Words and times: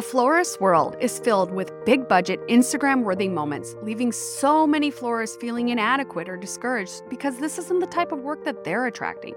A 0.00 0.02
florist's 0.02 0.58
world 0.58 0.96
is 0.98 1.18
filled 1.18 1.50
with 1.50 1.74
big 1.84 2.08
budget, 2.08 2.40
Instagram 2.48 3.02
worthy 3.02 3.28
moments, 3.28 3.76
leaving 3.82 4.12
so 4.12 4.66
many 4.66 4.90
florists 4.90 5.36
feeling 5.36 5.68
inadequate 5.68 6.26
or 6.26 6.38
discouraged 6.38 7.02
because 7.10 7.36
this 7.36 7.58
isn't 7.58 7.80
the 7.80 7.86
type 7.86 8.10
of 8.10 8.20
work 8.20 8.42
that 8.44 8.64
they're 8.64 8.86
attracting. 8.86 9.34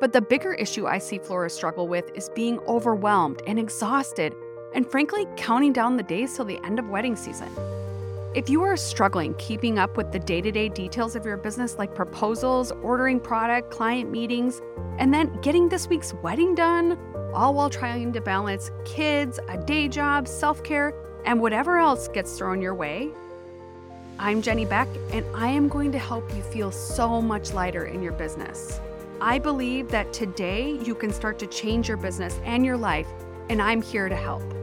But 0.00 0.14
the 0.14 0.22
bigger 0.22 0.54
issue 0.54 0.86
I 0.86 0.96
see 0.96 1.18
florists 1.18 1.58
struggle 1.58 1.86
with 1.86 2.10
is 2.14 2.30
being 2.30 2.60
overwhelmed 2.60 3.42
and 3.46 3.58
exhausted, 3.58 4.34
and 4.74 4.90
frankly, 4.90 5.26
counting 5.36 5.74
down 5.74 5.98
the 5.98 6.02
days 6.02 6.34
till 6.34 6.46
the 6.46 6.64
end 6.64 6.78
of 6.78 6.88
wedding 6.88 7.14
season. 7.14 7.50
If 8.32 8.48
you 8.48 8.62
are 8.62 8.76
struggling 8.76 9.34
keeping 9.34 9.80
up 9.80 9.96
with 9.96 10.12
the 10.12 10.20
day 10.20 10.40
to 10.40 10.52
day 10.52 10.68
details 10.68 11.16
of 11.16 11.24
your 11.24 11.36
business, 11.36 11.78
like 11.78 11.96
proposals, 11.96 12.70
ordering 12.80 13.18
product, 13.18 13.72
client 13.72 14.08
meetings, 14.12 14.62
and 14.98 15.12
then 15.12 15.36
getting 15.40 15.68
this 15.68 15.88
week's 15.88 16.14
wedding 16.14 16.54
done, 16.54 16.96
all 17.34 17.54
while 17.54 17.68
trying 17.68 18.12
to 18.12 18.20
balance 18.20 18.70
kids, 18.84 19.40
a 19.48 19.58
day 19.58 19.88
job, 19.88 20.28
self 20.28 20.62
care, 20.62 20.94
and 21.24 21.40
whatever 21.40 21.78
else 21.78 22.06
gets 22.06 22.38
thrown 22.38 22.62
your 22.62 22.72
way. 22.72 23.10
I'm 24.20 24.42
Jenny 24.42 24.64
Beck, 24.64 24.86
and 25.12 25.26
I 25.34 25.48
am 25.48 25.66
going 25.66 25.90
to 25.90 25.98
help 25.98 26.32
you 26.32 26.42
feel 26.42 26.70
so 26.70 27.20
much 27.20 27.52
lighter 27.52 27.86
in 27.86 28.00
your 28.00 28.12
business. 28.12 28.78
I 29.20 29.40
believe 29.40 29.88
that 29.88 30.12
today 30.12 30.78
you 30.84 30.94
can 30.94 31.12
start 31.12 31.40
to 31.40 31.48
change 31.48 31.88
your 31.88 31.96
business 31.96 32.38
and 32.44 32.64
your 32.64 32.76
life, 32.76 33.08
and 33.48 33.60
I'm 33.60 33.82
here 33.82 34.08
to 34.08 34.14
help. 34.14 34.59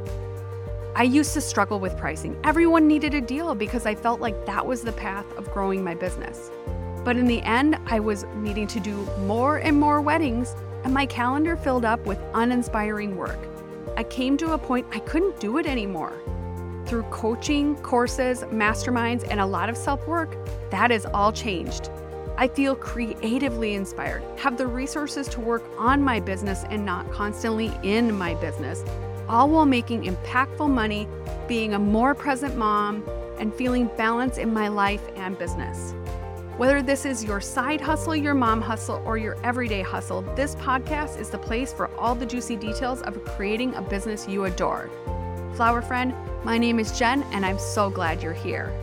I 0.97 1.03
used 1.03 1.35
to 1.35 1.41
struggle 1.41 1.79
with 1.79 1.95
pricing. 1.95 2.35
Everyone 2.43 2.87
needed 2.87 3.13
a 3.13 3.21
deal 3.21 3.53
because 3.53 3.85
I 3.85 3.93
felt 3.93 4.19
like 4.19 4.47
that 4.47 4.65
was 4.65 4.81
the 4.81 4.93
path 4.93 5.27
of 5.37 5.51
growing 5.51 5.83
my 5.83 5.93
business. 5.93 6.49
But 7.05 7.17
in 7.17 7.27
the 7.27 7.39
end, 7.43 7.77
I 7.85 7.99
was 7.99 8.25
needing 8.37 8.65
to 8.65 8.79
do 8.79 8.95
more 9.19 9.57
and 9.57 9.79
more 9.79 10.01
weddings 10.01 10.55
and 10.83 10.91
my 10.91 11.05
calendar 11.05 11.55
filled 11.55 11.85
up 11.85 12.03
with 12.07 12.17
uninspiring 12.33 13.15
work. 13.15 13.37
I 13.95 14.05
came 14.05 14.37
to 14.37 14.53
a 14.53 14.57
point 14.57 14.87
I 14.91 14.97
couldn't 14.97 15.39
do 15.39 15.59
it 15.59 15.67
anymore. 15.67 16.19
Through 16.87 17.03
coaching, 17.11 17.75
courses, 17.83 18.41
masterminds, 18.45 19.23
and 19.29 19.39
a 19.39 19.45
lot 19.45 19.69
of 19.69 19.77
self 19.77 20.07
work, 20.07 20.35
that 20.71 20.89
has 20.89 21.05
all 21.05 21.31
changed. 21.31 21.91
I 22.39 22.47
feel 22.47 22.75
creatively 22.75 23.75
inspired, 23.75 24.23
have 24.39 24.57
the 24.57 24.65
resources 24.65 25.27
to 25.27 25.41
work 25.41 25.63
on 25.77 26.01
my 26.01 26.19
business 26.19 26.63
and 26.71 26.83
not 26.83 27.11
constantly 27.11 27.71
in 27.83 28.17
my 28.17 28.33
business, 28.33 28.83
all 29.29 29.49
while 29.49 29.65
making 29.65 30.03
impactful 30.03 30.69
money, 30.69 31.07
being 31.47 31.73
a 31.73 31.79
more 31.79 32.15
present 32.15 32.55
mom, 32.57 33.03
and 33.39 33.53
feeling 33.53 33.89
balance 33.97 34.37
in 34.37 34.53
my 34.53 34.67
life 34.67 35.01
and 35.15 35.37
business. 35.37 35.93
Whether 36.57 36.81
this 36.81 37.05
is 37.05 37.23
your 37.23 37.39
side 37.39 37.79
hustle, 37.79 38.15
your 38.15 38.33
mom 38.33 38.61
hustle, 38.61 39.01
or 39.05 39.17
your 39.17 39.37
everyday 39.43 39.83
hustle, 39.83 40.23
this 40.35 40.55
podcast 40.55 41.19
is 41.19 41.29
the 41.29 41.37
place 41.37 41.71
for 41.71 41.93
all 41.99 42.15
the 42.15 42.25
juicy 42.25 42.55
details 42.55 43.03
of 43.03 43.23
creating 43.25 43.75
a 43.75 43.81
business 43.81 44.27
you 44.27 44.45
adore. 44.45 44.89
Flower 45.55 45.81
friend, 45.83 46.13
my 46.43 46.57
name 46.57 46.79
is 46.79 46.97
Jen, 46.97 47.21
and 47.31 47.45
I'm 47.45 47.59
so 47.59 47.91
glad 47.91 48.23
you're 48.23 48.33
here. 48.33 48.73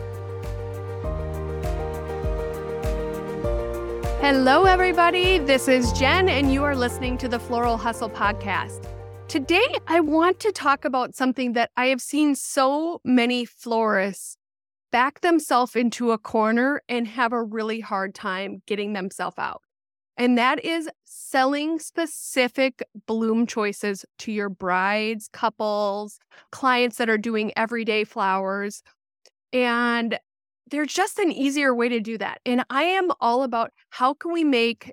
Hello, 4.20 4.64
everybody. 4.64 5.38
This 5.38 5.68
is 5.68 5.92
Jen, 5.92 6.28
and 6.28 6.52
you 6.52 6.62
are 6.64 6.76
listening 6.76 7.18
to 7.18 7.28
the 7.28 7.38
Floral 7.38 7.76
Hustle 7.76 8.08
Podcast. 8.08 8.93
Today, 9.28 9.66
I 9.88 10.00
want 10.00 10.38
to 10.40 10.52
talk 10.52 10.84
about 10.84 11.16
something 11.16 11.54
that 11.54 11.70
I 11.76 11.86
have 11.86 12.00
seen 12.00 12.36
so 12.36 13.00
many 13.04 13.44
florists 13.44 14.36
back 14.92 15.22
themselves 15.22 15.74
into 15.74 16.12
a 16.12 16.18
corner 16.18 16.82
and 16.88 17.08
have 17.08 17.32
a 17.32 17.42
really 17.42 17.80
hard 17.80 18.14
time 18.14 18.62
getting 18.66 18.92
themselves 18.92 19.36
out. 19.38 19.62
And 20.16 20.38
that 20.38 20.64
is 20.64 20.88
selling 21.04 21.80
specific 21.80 22.80
bloom 23.06 23.46
choices 23.46 24.04
to 24.20 24.30
your 24.30 24.48
brides, 24.48 25.28
couples, 25.32 26.20
clients 26.52 26.98
that 26.98 27.10
are 27.10 27.18
doing 27.18 27.50
everyday 27.56 28.04
flowers. 28.04 28.84
And 29.52 30.16
there's 30.70 30.92
just 30.92 31.18
an 31.18 31.32
easier 31.32 31.74
way 31.74 31.88
to 31.88 31.98
do 31.98 32.18
that. 32.18 32.38
And 32.46 32.64
I 32.70 32.84
am 32.84 33.10
all 33.20 33.42
about 33.42 33.72
how 33.90 34.14
can 34.14 34.32
we 34.32 34.44
make, 34.44 34.92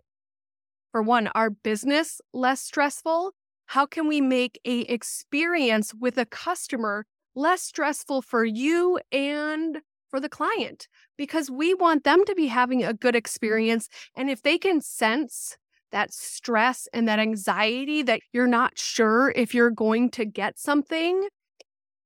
for 0.92 1.04
one, 1.04 1.28
our 1.36 1.52
business 1.52 2.22
less 2.34 2.62
stressful? 2.62 3.34
How 3.72 3.86
can 3.86 4.06
we 4.06 4.20
make 4.20 4.60
a 4.66 4.82
experience 4.82 5.94
with 5.94 6.18
a 6.18 6.26
customer 6.26 7.06
less 7.36 7.62
stressful 7.62 8.22
for 8.22 8.44
you 8.44 9.00
and 9.14 9.80
for 10.10 10.20
the 10.20 10.28
client 10.28 10.90
because 11.18 11.50
we 11.50 11.74
want 11.74 12.04
them 12.04 12.26
to 12.26 12.36
be 12.36 12.48
having 12.48 12.84
a 12.84 12.94
good 12.94 13.16
experience. 13.16 13.88
And 14.14 14.30
if 14.30 14.42
they 14.42 14.58
can 14.58 14.82
sense 14.82 15.56
that 15.94 16.14
stress 16.14 16.90
and 16.92 17.08
that 17.08 17.20
anxiety 17.20 18.02
that 18.02 18.20
you're 18.34 18.46
not 18.46 18.78
sure 18.78 19.32
if 19.38 19.54
you're 19.54 19.72
going 19.72 20.10
to 20.12 20.26
get 20.26 20.60
something, 20.60 21.30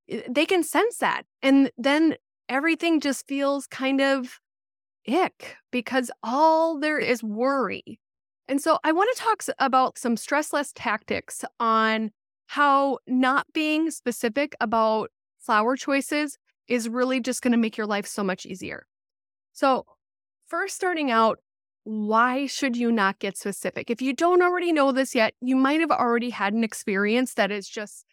eh, 0.08 0.22
they 0.30 0.46
can 0.46 0.62
sense 0.62 0.98
that. 0.98 1.24
And 1.42 1.72
then 1.80 2.14
everything 2.48 3.00
just 3.00 3.28
feels 3.28 3.66
kind 3.66 4.02
of 4.02 4.40
ick 5.08 5.56
because 5.72 6.12
all 6.22 6.80
there 6.80 7.00
is 7.00 7.24
worry. 7.24 8.00
And 8.48 8.62
so 8.62 8.78
I 8.84 8.92
want 8.92 9.16
to 9.16 9.24
talk 9.24 9.44
about 9.60 9.98
some 9.98 10.16
stressless 10.16 10.72
tactics 10.76 11.44
on 11.60 12.12
how 12.48 13.00
not 13.08 13.48
being 13.54 13.90
specific 13.90 14.56
about 14.62 15.10
flower 15.40 15.76
choices 15.76 16.38
is 16.68 16.90
really 16.90 17.20
just 17.20 17.42
going 17.42 17.52
to 17.52 17.58
make 17.58 17.78
your 17.78 17.88
life 17.88 18.06
so 18.06 18.24
much 18.24 18.46
easier. 18.46 18.86
So, 19.54 19.86
first, 20.48 20.76
starting 20.76 21.12
out, 21.12 21.40
why 21.84 22.48
should 22.48 22.76
you 22.76 22.92
not 22.92 23.20
get 23.20 23.38
specific? 23.38 23.90
If 23.90 24.02
you 24.02 24.14
don't 24.14 24.42
already 24.42 24.72
know 24.72 24.92
this 24.92 25.14
yet, 25.14 25.34
you 25.42 25.56
might 25.56 25.80
have 25.80 25.92
already 25.92 26.32
had 26.32 26.54
an 26.54 26.64
experience 26.64 27.36
that 27.36 27.52
is 27.52 27.70
just 27.70 28.06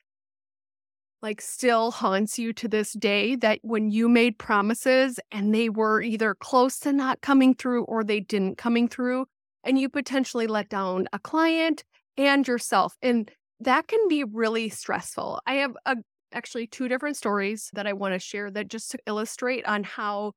like 1.23 1.41
still 1.41 1.91
haunts 1.91 2.39
you 2.39 2.53
to 2.53 2.69
this 2.69 2.93
day 2.93 3.37
that 3.37 3.61
when 3.63 3.91
you 3.91 4.09
made 4.09 4.39
promises 4.39 5.21
and 5.31 5.55
they 5.55 5.69
were 5.69 6.03
either 6.03 6.35
close 6.35 6.79
to 6.81 6.93
not 6.93 7.21
coming 7.21 7.55
through 7.55 7.85
or 7.85 8.03
they 8.03 8.21
didn't 8.21 8.59
coming 8.59 8.89
through 8.89 9.27
and 9.65 9.79
you 9.79 9.89
potentially 9.89 10.47
let 10.47 10.69
down 10.69 11.09
a 11.13 11.19
client 11.19 11.85
and 12.17 12.47
yourself 12.47 12.97
and 13.03 13.31
that 13.61 13.87
can 13.87 14.09
be 14.09 14.25
really 14.25 14.69
stressful. 14.69 15.41
I 15.47 15.55
have 15.55 15.77
a 15.87 15.97
actually 16.33 16.67
two 16.67 16.89
different 16.89 17.17
stories 17.17 17.71
that 17.75 17.87
I 17.87 17.93
want 17.93 18.15
to 18.15 18.19
share 18.19 18.51
that 18.51 18.69
just 18.69 18.91
to 18.93 18.99
illustrate 19.07 19.67
on 19.67 19.85
how 19.85 20.33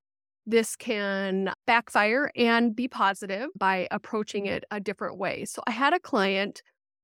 this 0.45 0.75
can 0.75 1.51
backfire 1.65 2.31
and 2.35 2.75
be 2.75 2.87
positive 2.87 3.49
by 3.57 3.87
approaching 3.91 4.45
it 4.45 4.63
a 4.71 4.79
different 4.79 5.17
way. 5.17 5.45
So 5.45 5.63
I 5.65 5.71
had 5.71 5.93
a 5.93 5.99
client 5.99 6.61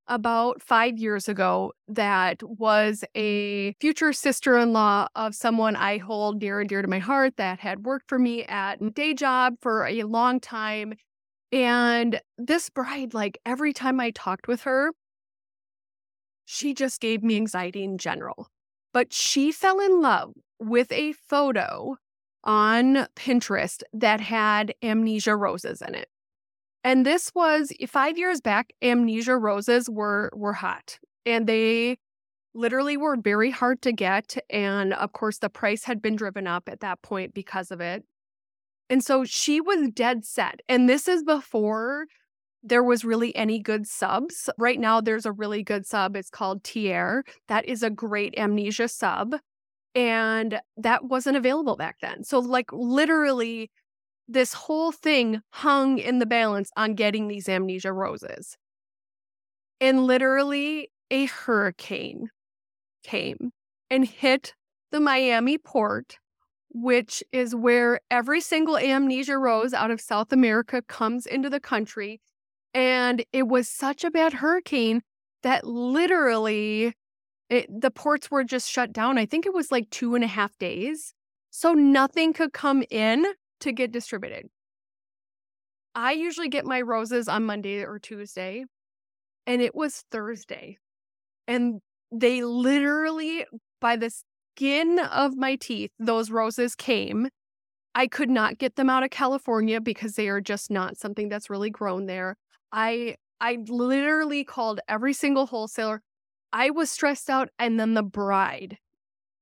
about 0.08 0.62
five 0.62 0.98
years 0.98 1.30
ago 1.30 1.72
that 1.88 2.44
was 2.44 3.03
a 3.16 3.74
future 3.80 4.12
sister 4.14 4.58
in 4.58 4.74
law 4.74 5.08
of 5.16 5.34
someone 5.34 5.76
I 5.76 6.00
hold 6.00 6.40
dear 6.40 6.59
and 6.59 6.68
dear 6.68 6.82
to 6.82 6.88
my 6.88 7.00
heart 7.00 7.38
that 7.38 7.59
had 7.59 7.86
worked 7.86 8.09
for 8.09 8.20
me 8.20 8.44
at 8.46 8.94
day 8.94 9.14
job 9.14 9.56
for 9.62 9.88
a 9.88 10.03
long 10.03 10.40
time. 10.40 10.94
And 11.51 12.22
this 12.38 12.69
bride, 12.69 13.13
like 13.13 13.39
every 13.45 13.73
time 13.73 14.00
I 14.00 14.12
talked 14.12 14.47
with 14.47 14.62
her, 14.62 14.91
she 16.45 16.73
just 16.73 17.01
gave 17.01 17.23
me 17.23 17.35
anxiety 17.35 17.84
in 17.84 17.97
general. 17.97 18.47
But 18.94 19.13
she 19.13 19.51
fell 19.51 19.79
in 19.79 20.01
love 20.01 20.34
with 20.59 20.91
a 20.91 21.13
photo 21.13 21.97
on 22.44 23.07
Pinterest 23.16 23.84
that 23.94 24.19
had 24.22 24.73
amnesia 24.81 25.35
roses 25.35 25.81
in 25.81 25.95
it. 25.95 26.09
And 26.84 27.06
this 27.06 27.31
was 27.35 27.72
five 27.88 28.17
years 28.17 28.41
back, 28.41 28.73
amnesia 28.81 29.38
roses 29.38 29.90
were 29.90 30.31
were 30.34 30.53
hot 30.53 30.97
and 31.25 31.47
they 31.47 31.97
literally 32.53 32.97
were 32.97 33.16
very 33.16 33.51
hard 33.51 33.81
to 33.84 33.91
get. 33.91 34.38
And 34.50 34.94
of 34.94 35.13
course, 35.13 35.38
the 35.38 35.50
price 35.50 35.84
had 35.85 36.01
been 36.01 36.16
driven 36.16 36.47
up 36.47 36.67
at 36.67 36.81
that 36.81 37.01
point 37.01 37.34
because 37.34 37.72
of 37.72 37.81
it. 37.81 38.03
And 38.91 39.02
so 39.02 39.24
she 39.24 39.62
was 39.62 39.90
dead 39.90 40.25
set. 40.25 40.59
And 40.68 40.90
this 40.90 41.07
is 41.07 41.24
before 41.24 42.07
there 42.62 42.84
was 42.84 43.06
really 43.06 43.34
any 43.38 43.57
good 43.57 43.88
subs. 43.88 44.50
Right 44.57 44.79
now, 44.79 45.00
there's 45.00 45.25
a 45.25 45.31
really 45.31 45.63
good 45.63 45.85
sub. 45.85 46.17
It's 46.17 46.29
called 46.29 46.64
Tier. 46.66 47.23
That 47.47 47.66
is 47.66 47.84
a 47.84 47.90
great 47.90 48.38
amnesia 48.38 48.90
sub. 48.90 49.38
And 49.96 50.59
that 50.76 51.05
wasn't 51.05 51.38
available 51.38 51.78
back 51.78 51.99
then. 52.02 52.26
So, 52.26 52.40
like, 52.40 52.72
literally, 52.73 53.72
this 54.28 54.53
whole 54.53 54.91
thing 54.91 55.41
hung 55.52 55.97
in 55.97 56.20
the 56.20 56.26
balance 56.26 56.70
on 56.76 56.93
getting 56.93 57.29
these 57.29 57.47
amnesia 57.47 57.93
roses. 57.93 58.58
And 59.79 60.05
literally, 60.05 60.91
a 61.09 61.26
hurricane 61.28 62.29
came 63.03 63.52
and 63.90 64.05
hit 64.05 64.53
the 64.91 64.99
Miami 64.99 65.58
port, 65.58 66.17
which 66.73 67.23
is 67.32 67.53
where 67.53 68.00
every 68.09 68.41
single 68.41 68.78
amnesia 68.78 69.38
rose 69.38 69.73
out 69.73 69.91
of 69.91 70.00
South 70.00 70.32
America 70.32 70.82
comes 70.82 71.26
into 71.26 71.50
the 71.50 71.59
country 71.59 72.22
and 72.73 73.23
it 73.34 73.47
was 73.47 73.68
such 73.68 74.03
a 74.03 74.12
bad 74.12 74.34
hurricane 74.34 75.02
that 75.44 75.66
literally 75.66 76.94
it, 77.50 77.68
the 77.82 77.91
ports 77.91 78.32
were 78.32 78.46
just 78.46 78.70
shut 78.70 78.94
down. 78.94 79.18
I 79.18 79.26
think 79.26 79.46
it 79.46 79.53
was 79.53 79.72
like 79.72 79.90
two 79.90 80.16
and 80.16 80.23
a 80.23 80.28
half 80.28 80.58
days. 80.58 81.14
So 81.50 81.73
nothing 81.73 82.32
could 82.32 82.53
come 82.53 82.84
in 82.90 83.26
to 83.59 83.74
get 83.74 83.91
distributed. 83.91 84.47
I 85.94 86.14
usually 86.14 86.47
get 86.47 86.66
my 86.66 86.79
roses 86.79 87.28
on 87.28 87.44
Monday 87.44 87.84
or 87.84 88.00
Tuesday, 88.00 88.64
and 89.46 89.62
it 89.62 89.76
was 89.76 90.06
Thursday. 90.09 90.78
And 91.50 91.82
they 92.14 92.44
literally 92.44 93.46
by 93.82 93.97
the 93.97 94.12
skin 94.56 95.00
of 95.00 95.36
my 95.36 95.56
teeth, 95.56 95.92
those 96.00 96.32
roses 96.32 96.76
came. 96.76 97.30
I 97.94 98.08
could 98.08 98.30
not 98.30 98.58
get 98.58 98.76
them 98.76 98.90
out 98.90 99.03
of 99.03 99.09
California 99.09 99.82
because 99.82 100.16
they 100.16 100.30
are 100.30 100.42
just 100.42 100.72
not 100.72 100.98
something 100.98 101.30
that's 101.30 101.50
really 101.50 101.70
grown 101.70 102.06
there. 102.06 102.38
I 102.72 103.16
I 103.40 103.58
literally 103.68 104.44
called 104.44 104.80
every 104.88 105.14
single 105.14 105.48
wholesaler. 105.48 106.02
I 106.53 106.70
was 106.70 106.92
stressed 106.92 107.30
out 107.30 107.50
and 107.59 107.80
then 107.80 107.96
the 107.96 108.03
bride 108.03 108.78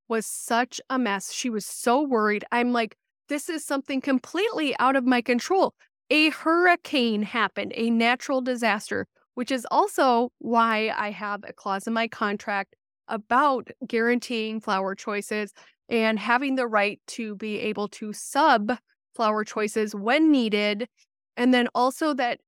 was 0.07 0.25
such 0.25 0.81
a 0.89 0.97
mess. 0.97 1.31
She 1.31 1.49
was 1.49 1.65
so 1.65 2.01
worried. 2.01 2.45
I'm 2.51 2.71
like, 2.71 2.95
this 3.27 3.49
is 3.49 3.63
something 3.65 4.01
completely 4.01 4.75
out 4.79 4.95
of 4.95 5.05
my 5.05 5.21
control. 5.21 5.73
A 6.09 6.29
hurricane 6.29 7.21
happened, 7.23 7.73
a 7.75 7.91
natural 7.91 8.41
disaster, 8.41 9.05
which 9.35 9.51
is 9.51 9.67
also 9.69 10.31
why 10.39 10.91
I 10.97 11.11
have 11.11 11.43
a 11.47 11.53
clause 11.53 11.85
in 11.85 11.93
my 11.93 12.07
contract 12.07 12.75
about 13.09 13.69
guaranteeing 13.85 14.61
flower 14.61 14.95
choices 14.95 15.51
and 15.89 16.19
having 16.19 16.55
the 16.55 16.67
right 16.67 17.01
to 17.07 17.35
be 17.35 17.59
able 17.59 17.87
to 17.89 18.13
sub 18.13 18.77
flower 19.15 19.43
choices 19.43 19.93
when 19.93 20.31
needed. 20.31 20.87
And 21.35 21.53
then 21.53 21.67
also 21.75 22.13
that 22.13 22.39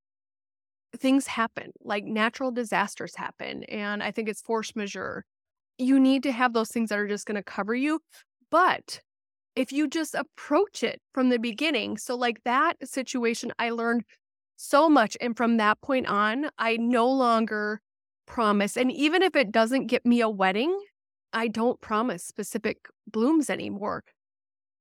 things 0.96 1.28
happen, 1.28 1.72
like 1.84 2.04
natural 2.04 2.52
disasters 2.52 3.16
happen. 3.16 3.63
And 3.66 4.04
I 4.04 4.12
think 4.12 4.30
it's 4.30 4.42
force 4.42 4.75
majeure. 4.75 5.25
You 5.78 6.00
need 6.00 6.24
to 6.24 6.31
have 6.31 6.54
those 6.54 6.69
things 6.69 6.90
that 6.90 7.00
are 7.00 7.08
just 7.08 7.25
going 7.25 7.36
to 7.36 7.44
cover 7.44 7.74
you. 7.74 8.00
But 8.50 9.02
if 9.56 9.72
you 9.72 9.88
just 9.88 10.16
approach 10.16 10.84
it 10.84 11.02
from 11.13 11.30
the 11.30 11.40
beginning, 11.40 11.98
so 11.98 12.16
like 12.16 12.44
that 12.46 12.75
situation, 12.84 13.52
I 13.58 13.72
learned 13.72 14.04
so 14.56 14.90
much. 14.90 15.18
And 15.19 15.36
from 15.36 15.58
that 15.58 15.81
point 15.81 16.08
on, 16.08 16.50
I 16.58 16.78
no 16.78 17.10
longer 17.10 17.81
promise. 18.31 18.78
And 18.78 18.92
even 18.92 19.22
if 19.22 19.36
it 19.36 19.51
doesn't 19.51 19.88
get 19.88 20.06
me 20.06 20.22
a 20.22 20.30
wedding, 20.30 20.80
I 21.33 21.50
don't 21.50 21.81
promise 21.81 22.24
specific 22.24 22.88
blooms 23.06 23.50
anymore 23.50 24.04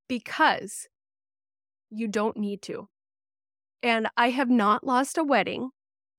because 0.09 0.89
you 1.91 2.07
don't 2.07 2.37
need 2.37 2.63
to. 2.63 2.89
And 3.83 4.09
I 4.17 4.31
have 4.31 4.49
not 4.49 4.87
lost 4.87 5.19
a 5.19 5.25
wedding 5.25 5.71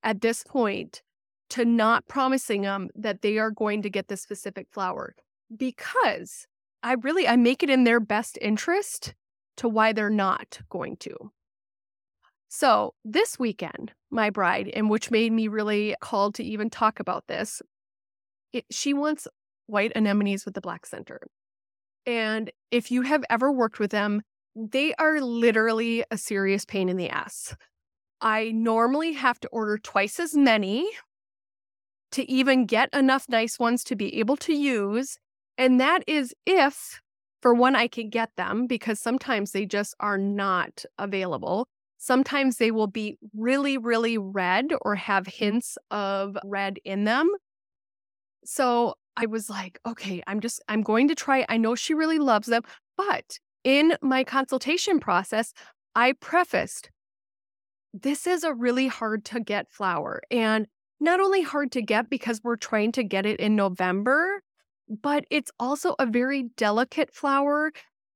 at 0.04 0.22
this 0.22 0.44
point 0.44 1.02
to 1.52 1.64
not 1.64 2.08
promising 2.08 2.64
them 2.64 2.90
that 2.96 3.22
they 3.22 3.38
are 3.38 3.52
going 3.52 3.82
to 3.84 3.90
get 3.90 4.10
the 4.10 4.18
specific 4.18 4.68
flower 4.72 5.16
because 5.56 6.48
I 6.84 6.94
really 6.94 7.28
I 7.28 7.36
make 7.38 7.64
it 7.64 7.70
in 7.70 7.86
their 7.86 8.00
best 8.00 8.38
interest 8.42 9.14
to 9.58 9.70
why 9.70 9.94
they're 9.94 10.10
not 10.10 10.60
going 10.70 10.98
to. 10.98 11.32
So, 12.54 12.96
this 13.06 13.40
weekend, 13.40 13.94
my 14.10 14.30
bride, 14.30 14.70
and 14.74 14.90
which 14.90 15.10
made 15.10 15.32
me 15.32 15.48
really 15.48 15.96
called 16.02 16.36
to 16.36 16.44
even 16.44 16.70
talk 16.70 17.00
about 17.00 17.28
this, 17.28 17.62
it, 18.52 18.66
she 18.70 18.94
wants 18.94 19.26
white 19.68 19.94
anemones 19.96 20.44
with 20.44 20.54
the 20.54 20.60
black 20.60 20.86
center. 20.86 21.22
And 22.06 22.52
if 22.70 22.92
you 22.92 23.04
have 23.04 23.24
ever 23.30 23.54
worked 23.54 23.80
with 23.80 23.92
them, 23.92 24.22
they 24.54 24.94
are 24.96 25.22
literally 25.22 26.04
a 26.12 26.18
serious 26.18 26.66
pain 26.66 26.90
in 26.90 26.98
the 26.98 27.08
ass. 27.08 27.56
I 28.20 28.52
normally 28.52 29.14
have 29.14 29.40
to 29.40 29.48
order 29.48 29.78
twice 29.78 30.20
as 30.20 30.36
many 30.36 30.90
to 32.12 32.30
even 32.30 32.66
get 32.66 32.90
enough 32.94 33.28
nice 33.30 33.60
ones 33.60 33.82
to 33.86 33.96
be 33.96 34.20
able 34.20 34.36
to 34.36 34.54
use. 34.54 35.18
And 35.58 35.80
that 35.80 36.04
is 36.06 36.36
if, 36.46 37.00
for 37.42 37.54
one, 37.54 37.78
I 37.78 37.88
can 37.88 38.10
get 38.10 38.32
them 38.36 38.68
because 38.68 39.00
sometimes 39.00 39.52
they 39.52 39.66
just 39.66 39.96
are 40.02 40.18
not 40.18 40.84
available. 40.98 41.70
Sometimes 42.04 42.58
they 42.58 42.72
will 42.72 42.88
be 42.88 43.20
really, 43.36 43.78
really 43.78 44.18
red 44.18 44.72
or 44.82 44.96
have 44.96 45.26
mm-hmm. 45.26 45.46
hints 45.46 45.78
of 45.92 46.36
red 46.44 46.80
in 46.84 47.04
them. 47.04 47.32
So 48.44 48.96
I 49.16 49.28
was 49.28 49.52
like, 49.52 49.80
okay, 49.86 50.24
I'm 50.26 50.40
just, 50.40 50.64
I'm 50.68 50.82
going 50.82 51.08
to 51.10 51.16
try. 51.16 51.46
I 51.48 51.58
know 51.58 51.76
she 51.76 51.94
really 51.94 52.18
loves 52.18 52.48
them. 52.48 52.64
But 52.98 53.38
in 53.64 53.98
my 54.02 54.24
consultation 54.24 55.00
process, 55.00 55.54
I 55.96 56.14
prefaced 56.14 56.90
this 57.94 58.26
is 58.26 58.44
a 58.44 58.54
really 58.54 58.88
hard 58.88 59.24
to 59.26 59.40
get 59.40 59.70
flower. 59.70 60.22
And 60.32 60.66
not 61.00 61.20
only 61.20 61.44
hard 61.44 61.72
to 61.74 61.84
get 61.84 62.10
because 62.10 62.42
we're 62.44 62.56
trying 62.56 62.94
to 62.94 63.04
get 63.04 63.28
it 63.28 63.40
in 63.40 63.56
November, 63.56 64.42
but 64.90 65.26
it's 65.30 65.52
also 65.60 65.94
a 66.00 66.08
very 66.08 66.50
delicate 66.58 67.14
flower 67.14 67.72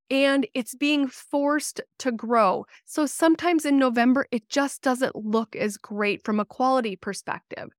and 0.09 0.47
it's 0.53 0.75
being 0.75 1.07
forced 1.07 1.81
to 1.99 2.11
grow. 2.11 2.65
So 2.85 3.05
sometimes 3.05 3.65
in 3.65 3.77
November, 3.77 4.27
it 4.31 4.49
just 4.49 4.81
doesn't 4.81 5.15
look 5.15 5.55
as 5.55 5.77
great 5.77 6.23
from 6.23 6.39
a 6.39 6.45
quality 6.45 6.95
perspective. 6.95 7.69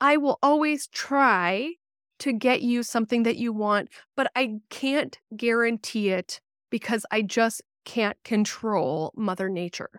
I 0.00 0.16
will 0.16 0.38
always 0.42 0.86
try 0.88 1.74
to 2.20 2.32
get 2.32 2.62
you 2.62 2.82
something 2.82 3.24
that 3.24 3.36
you 3.36 3.52
want, 3.52 3.88
but 4.16 4.30
I 4.34 4.54
can't 4.70 5.18
guarantee 5.36 6.10
it 6.10 6.40
because 6.70 7.04
I 7.10 7.22
just 7.22 7.62
can't 7.84 8.16
control 8.24 9.12
Mother 9.16 9.48
Nature. 9.48 9.90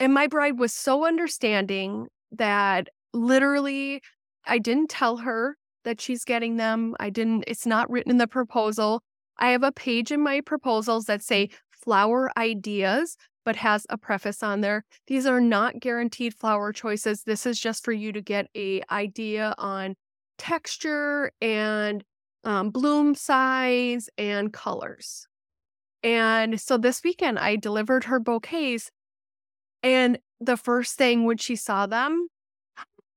And 0.00 0.14
my 0.14 0.26
bride 0.26 0.58
was 0.58 0.72
so 0.72 1.06
understanding 1.06 2.06
that 2.30 2.88
literally 3.12 4.00
I 4.46 4.58
didn't 4.58 4.90
tell 4.90 5.18
her 5.18 5.56
that 5.84 6.00
she's 6.00 6.24
getting 6.24 6.56
them. 6.56 6.94
I 7.00 7.10
didn't, 7.10 7.44
it's 7.46 7.66
not 7.66 7.90
written 7.90 8.10
in 8.10 8.18
the 8.18 8.28
proposal. 8.28 9.02
I 9.38 9.50
have 9.50 9.62
a 9.62 9.72
page 9.72 10.10
in 10.10 10.22
my 10.22 10.40
proposals 10.40 11.04
that 11.06 11.22
say 11.22 11.50
flower 11.70 12.30
ideas, 12.36 13.16
but 13.44 13.56
has 13.56 13.86
a 13.88 13.96
preface 13.96 14.42
on 14.42 14.60
there. 14.60 14.84
These 15.06 15.26
are 15.26 15.40
not 15.40 15.80
guaranteed 15.80 16.34
flower 16.34 16.72
choices. 16.72 17.22
This 17.22 17.46
is 17.46 17.58
just 17.58 17.84
for 17.84 17.92
you 17.92 18.12
to 18.12 18.20
get 18.20 18.48
a 18.56 18.82
idea 18.90 19.54
on 19.58 19.94
texture 20.36 21.32
and 21.40 22.04
um, 22.44 22.70
bloom 22.70 23.14
size 23.14 24.08
and 24.18 24.52
colors. 24.52 25.26
And 26.02 26.60
so 26.60 26.76
this 26.76 27.02
weekend, 27.02 27.38
I 27.38 27.56
delivered 27.56 28.04
her 28.04 28.20
bouquets. 28.20 28.90
And 29.82 30.18
the 30.40 30.56
first 30.56 30.96
thing 30.96 31.24
when 31.24 31.38
she 31.38 31.56
saw 31.56 31.86
them, 31.86 32.28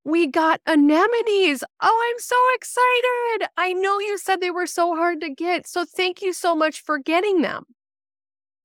we 0.03 0.27
got 0.27 0.61
anemones. 0.67 1.63
Oh, 1.81 2.11
I'm 2.11 2.19
so 2.19 2.35
excited. 2.55 3.49
I 3.57 3.73
know 3.73 3.99
you 3.99 4.17
said 4.17 4.41
they 4.41 4.51
were 4.51 4.65
so 4.65 4.95
hard 4.95 5.21
to 5.21 5.29
get. 5.29 5.67
So 5.67 5.85
thank 5.85 6.21
you 6.21 6.33
so 6.33 6.55
much 6.55 6.81
for 6.81 6.97
getting 6.97 7.41
them. 7.41 7.65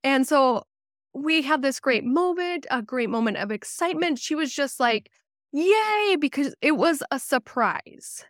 And 0.03 0.27
so 0.27 0.65
we 1.13 1.43
had 1.43 1.63
this 1.63 1.81
great 1.81 2.05
moment, 2.05 2.67
a 2.71 2.83
great 2.83 3.11
moment 3.11 3.37
of 3.37 3.51
excitement. 3.51 4.19
She 4.19 4.35
was 4.35 4.53
just 4.53 4.81
like, 4.81 5.11
yay, 5.53 6.17
because 6.19 6.55
it 6.63 6.73
was 6.73 7.03
a 7.11 7.19
surprise. 7.19 8.25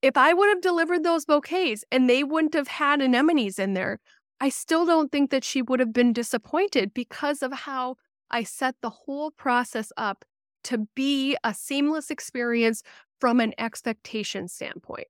If 0.00 0.16
I 0.16 0.32
would 0.32 0.48
have 0.48 0.60
delivered 0.60 1.02
those 1.02 1.24
bouquets 1.24 1.84
and 1.90 2.08
they 2.08 2.22
wouldn't 2.22 2.54
have 2.54 2.68
had 2.68 3.00
anemones 3.00 3.58
in 3.58 3.74
there, 3.74 3.98
I 4.40 4.48
still 4.48 4.86
don't 4.86 5.10
think 5.10 5.30
that 5.30 5.44
she 5.44 5.62
would 5.62 5.80
have 5.80 5.92
been 5.92 6.12
disappointed 6.12 6.94
because 6.94 7.42
of 7.42 7.52
how 7.52 7.96
I 8.30 8.44
set 8.44 8.76
the 8.80 8.90
whole 8.90 9.32
process 9.32 9.92
up 9.96 10.24
to 10.64 10.88
be 10.94 11.36
a 11.44 11.54
seamless 11.54 12.10
experience 12.10 12.82
from 13.20 13.40
an 13.40 13.52
expectation 13.58 14.48
standpoint. 14.48 15.08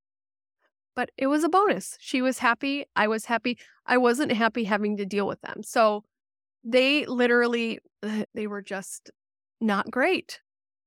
But 0.97 1.11
it 1.17 1.28
was 1.28 1.45
a 1.45 1.49
bonus. 1.49 1.97
She 2.00 2.23
was 2.23 2.38
happy. 2.38 2.87
I 2.97 3.07
was 3.07 3.26
happy. 3.26 3.59
I 3.87 3.99
wasn't 3.99 4.33
happy 4.33 4.64
having 4.64 4.97
to 4.97 5.07
deal 5.07 5.26
with 5.26 5.40
them. 5.43 5.62
So 5.62 6.05
they 6.64 7.07
literally, 7.07 7.78
they 8.35 8.47
were 8.47 8.62
just 8.62 9.11
not 9.61 9.90
great. 9.90 10.40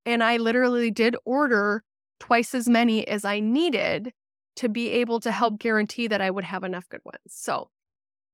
And 0.05 0.23
I 0.23 0.37
literally 0.37 0.91
did 0.91 1.15
order 1.25 1.83
twice 2.19 2.53
as 2.53 2.67
many 2.67 3.07
as 3.07 3.23
I 3.23 3.39
needed 3.39 4.11
to 4.57 4.67
be 4.67 4.89
able 4.89 5.19
to 5.21 5.31
help 5.31 5.59
guarantee 5.59 6.07
that 6.07 6.21
I 6.21 6.29
would 6.29 6.43
have 6.43 6.63
enough 6.63 6.89
good 6.89 7.01
ones. 7.05 7.19
So 7.27 7.69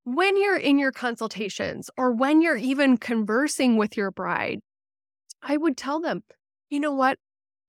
when 0.03 0.41
you're 0.41 0.57
in 0.57 0.79
your 0.79 0.91
consultations 0.91 1.89
or 1.98 2.12
when 2.12 2.41
you're 2.41 2.57
even 2.57 2.98
conversing 2.98 3.77
with 3.77 3.96
your 3.96 4.10
bride, 4.10 4.62
I 5.41 5.58
would 5.58 5.77
tell 5.77 6.00
them, 6.00 6.24
you 6.70 6.79
know 6.79 6.94
what? 6.94 7.17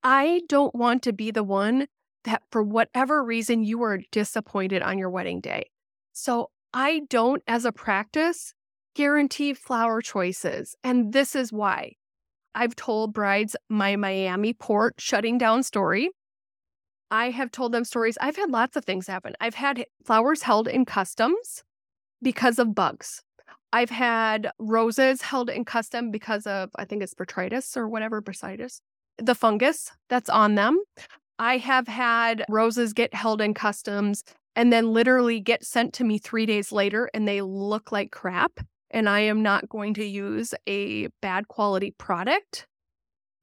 I 0.02 0.42
don't 0.48 0.74
want 0.74 1.02
to 1.04 1.12
be 1.12 1.30
the 1.30 1.44
one 1.44 1.86
that, 2.24 2.42
for 2.50 2.62
whatever 2.62 3.24
reason, 3.24 3.64
you 3.64 3.78
were 3.78 4.00
disappointed 4.10 4.82
on 4.82 4.98
your 4.98 5.10
wedding 5.10 5.40
day. 5.40 5.70
So 6.12 6.50
I 6.72 7.02
don't, 7.08 7.42
as 7.46 7.64
a 7.64 7.72
practice, 7.72 8.54
guarantee 8.94 9.54
flower 9.54 10.00
choices. 10.00 10.76
And 10.82 11.12
this 11.12 11.34
is 11.34 11.52
why. 11.52 11.92
I've 12.54 12.74
told 12.74 13.12
brides 13.12 13.54
my 13.68 13.96
Miami 13.96 14.52
port 14.52 14.94
shutting 14.98 15.38
down 15.38 15.62
story. 15.62 16.10
I 17.10 17.30
have 17.30 17.50
told 17.50 17.72
them 17.72 17.84
stories. 17.84 18.18
I've 18.20 18.36
had 18.36 18.50
lots 18.50 18.76
of 18.76 18.84
things 18.84 19.06
happen. 19.06 19.34
I've 19.40 19.54
had 19.54 19.86
flowers 20.04 20.42
held 20.42 20.68
in 20.68 20.84
customs 20.84 21.62
because 22.20 22.58
of 22.58 22.74
bugs. 22.74 23.22
I've 23.72 23.90
had 23.90 24.50
roses 24.58 25.22
held 25.22 25.50
in 25.50 25.64
custom 25.64 26.10
because 26.10 26.46
of, 26.46 26.70
I 26.76 26.84
think 26.84 27.02
it's 27.02 27.14
botrytis 27.14 27.76
or 27.76 27.88
whatever, 27.88 28.22
bursitis, 28.22 28.80
the 29.18 29.34
fungus 29.34 29.92
that's 30.08 30.30
on 30.30 30.54
them. 30.54 30.80
I 31.38 31.58
have 31.58 31.86
had 31.86 32.44
roses 32.48 32.92
get 32.92 33.14
held 33.14 33.40
in 33.40 33.54
customs 33.54 34.24
and 34.56 34.72
then 34.72 34.92
literally 34.92 35.38
get 35.38 35.64
sent 35.64 35.92
to 35.94 36.04
me 36.04 36.18
three 36.18 36.46
days 36.46 36.72
later 36.72 37.10
and 37.14 37.28
they 37.28 37.42
look 37.42 37.92
like 37.92 38.10
crap. 38.10 38.60
And 38.90 39.08
I 39.08 39.20
am 39.20 39.42
not 39.42 39.68
going 39.68 39.94
to 39.94 40.04
use 40.04 40.54
a 40.66 41.08
bad 41.20 41.48
quality 41.48 41.92
product. 41.98 42.66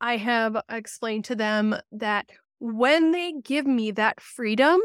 I 0.01 0.17
have 0.17 0.57
explained 0.69 1.25
to 1.25 1.35
them 1.35 1.75
that 1.91 2.29
when 2.59 3.11
they 3.11 3.33
give 3.43 3.67
me 3.67 3.91
that 3.91 4.19
freedom 4.19 4.79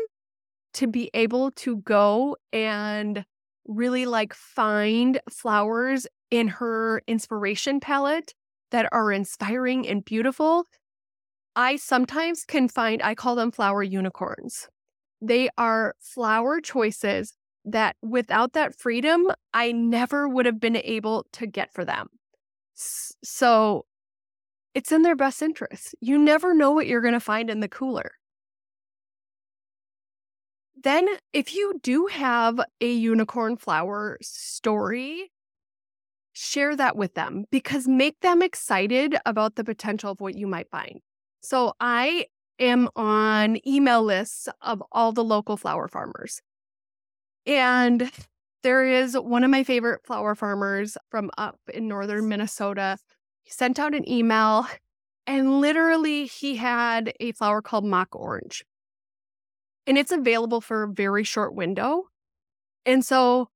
to 0.74 0.86
be 0.86 1.10
able 1.14 1.50
to 1.52 1.78
go 1.78 2.36
and 2.52 3.24
really 3.66 4.06
like 4.06 4.34
find 4.34 5.20
flowers 5.30 6.06
in 6.30 6.48
her 6.48 7.02
inspiration 7.06 7.80
palette 7.80 8.34
that 8.70 8.88
are 8.92 9.12
inspiring 9.12 9.86
and 9.86 10.04
beautiful. 10.04 10.66
I 11.56 11.76
sometimes 11.76 12.44
can 12.44 12.68
find, 12.68 13.02
I 13.02 13.14
call 13.14 13.34
them 13.34 13.50
flower 13.50 13.82
unicorns. 13.82 14.68
They 15.20 15.50
are 15.58 15.94
flower 16.00 16.60
choices 16.60 17.34
that 17.64 17.96
without 18.02 18.52
that 18.54 18.74
freedom, 18.78 19.30
I 19.52 19.72
never 19.72 20.28
would 20.28 20.46
have 20.46 20.60
been 20.60 20.76
able 20.76 21.26
to 21.32 21.46
get 21.46 21.72
for 21.74 21.84
them. 21.84 22.08
So 22.74 23.84
it's 24.74 24.92
in 24.92 25.02
their 25.02 25.16
best 25.16 25.42
interest. 25.42 25.94
You 26.00 26.16
never 26.16 26.54
know 26.54 26.70
what 26.70 26.86
you're 26.86 27.02
going 27.02 27.14
to 27.14 27.20
find 27.20 27.50
in 27.50 27.60
the 27.60 27.68
cooler. 27.68 28.12
Then, 30.82 31.08
if 31.32 31.54
you 31.54 31.78
do 31.82 32.06
have 32.06 32.58
a 32.80 32.90
unicorn 32.90 33.56
flower 33.58 34.16
story, 34.22 35.30
share 36.32 36.74
that 36.74 36.96
with 36.96 37.14
them 37.14 37.44
because 37.50 37.86
make 37.86 38.20
them 38.20 38.40
excited 38.40 39.16
about 39.26 39.56
the 39.56 39.64
potential 39.64 40.12
of 40.12 40.20
what 40.20 40.36
you 40.36 40.46
might 40.46 40.70
find. 40.70 41.00
So, 41.42 41.74
I 41.80 42.26
am 42.58 42.88
on 42.96 43.58
email 43.66 44.02
lists 44.02 44.48
of 44.62 44.82
all 44.90 45.12
the 45.12 45.24
local 45.24 45.58
flower 45.58 45.86
farmers. 45.86 46.40
And 47.46 48.10
there 48.62 48.86
is 48.86 49.14
one 49.14 49.44
of 49.44 49.50
my 49.50 49.64
favorite 49.64 50.06
flower 50.06 50.34
farmers 50.34 50.96
from 51.10 51.30
up 51.36 51.58
in 51.72 51.88
northern 51.88 52.28
Minnesota. 52.28 52.96
He 53.42 53.50
sent 53.50 53.78
out 53.78 53.94
an 53.94 54.08
email 54.08 54.66
and 55.26 55.60
literally 55.60 56.26
he 56.26 56.56
had 56.56 57.12
a 57.20 57.32
flower 57.32 57.62
called 57.62 57.84
mock 57.84 58.08
orange. 58.12 58.64
And 59.86 59.98
it's 59.98 60.12
available 60.12 60.60
for 60.60 60.84
a 60.84 60.88
very 60.92 61.24
short 61.24 61.54
window. 61.54 62.04
And 62.86 63.04
so 63.04 63.48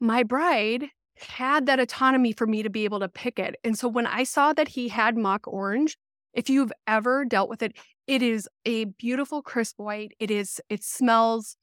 my 0.00 0.22
bride 0.22 0.86
had 1.16 1.66
that 1.66 1.80
autonomy 1.80 2.32
for 2.32 2.46
me 2.46 2.62
to 2.62 2.70
be 2.70 2.84
able 2.84 3.00
to 3.00 3.08
pick 3.08 3.38
it. 3.38 3.56
And 3.64 3.78
so 3.78 3.88
when 3.88 4.06
I 4.06 4.24
saw 4.24 4.52
that 4.52 4.68
he 4.68 4.88
had 4.88 5.16
mock 5.16 5.46
orange, 5.46 5.96
if 6.32 6.48
you've 6.48 6.72
ever 6.86 7.24
dealt 7.24 7.48
with 7.48 7.62
it, 7.62 7.76
it 8.06 8.22
is 8.22 8.48
a 8.64 8.84
beautiful 8.84 9.42
crisp 9.42 9.78
white. 9.78 10.12
It 10.18 10.30
is 10.30 10.60
it 10.68 10.84
smells 10.84 11.56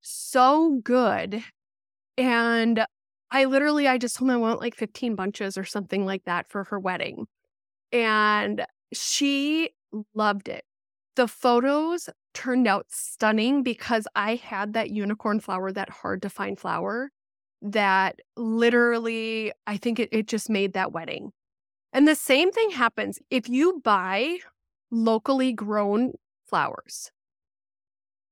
so 0.00 0.80
good. 0.82 1.42
And 2.18 2.84
I 3.30 3.44
literally, 3.44 3.88
I 3.88 3.98
just 3.98 4.16
told 4.16 4.30
him 4.30 4.36
I 4.36 4.40
want 4.40 4.60
like 4.60 4.74
15 4.74 5.14
bunches 5.14 5.58
or 5.58 5.64
something 5.64 6.04
like 6.06 6.24
that 6.24 6.48
for 6.48 6.64
her 6.64 6.78
wedding. 6.78 7.26
And 7.92 8.64
she 8.92 9.70
loved 10.14 10.48
it. 10.48 10.64
The 11.16 11.28
photos 11.28 12.08
turned 12.34 12.66
out 12.66 12.86
stunning 12.90 13.62
because 13.62 14.06
I 14.14 14.36
had 14.36 14.74
that 14.74 14.90
unicorn 14.90 15.40
flower, 15.40 15.72
that 15.72 15.90
hard 15.90 16.22
to 16.22 16.30
find 16.30 16.58
flower 16.58 17.10
that 17.62 18.20
literally, 18.36 19.52
I 19.66 19.78
think 19.78 19.98
it, 19.98 20.10
it 20.12 20.28
just 20.28 20.50
made 20.50 20.74
that 20.74 20.92
wedding. 20.92 21.32
And 21.92 22.06
the 22.06 22.14
same 22.14 22.52
thing 22.52 22.70
happens 22.70 23.18
if 23.30 23.48
you 23.48 23.80
buy 23.82 24.38
locally 24.90 25.52
grown 25.52 26.12
flowers 26.44 27.10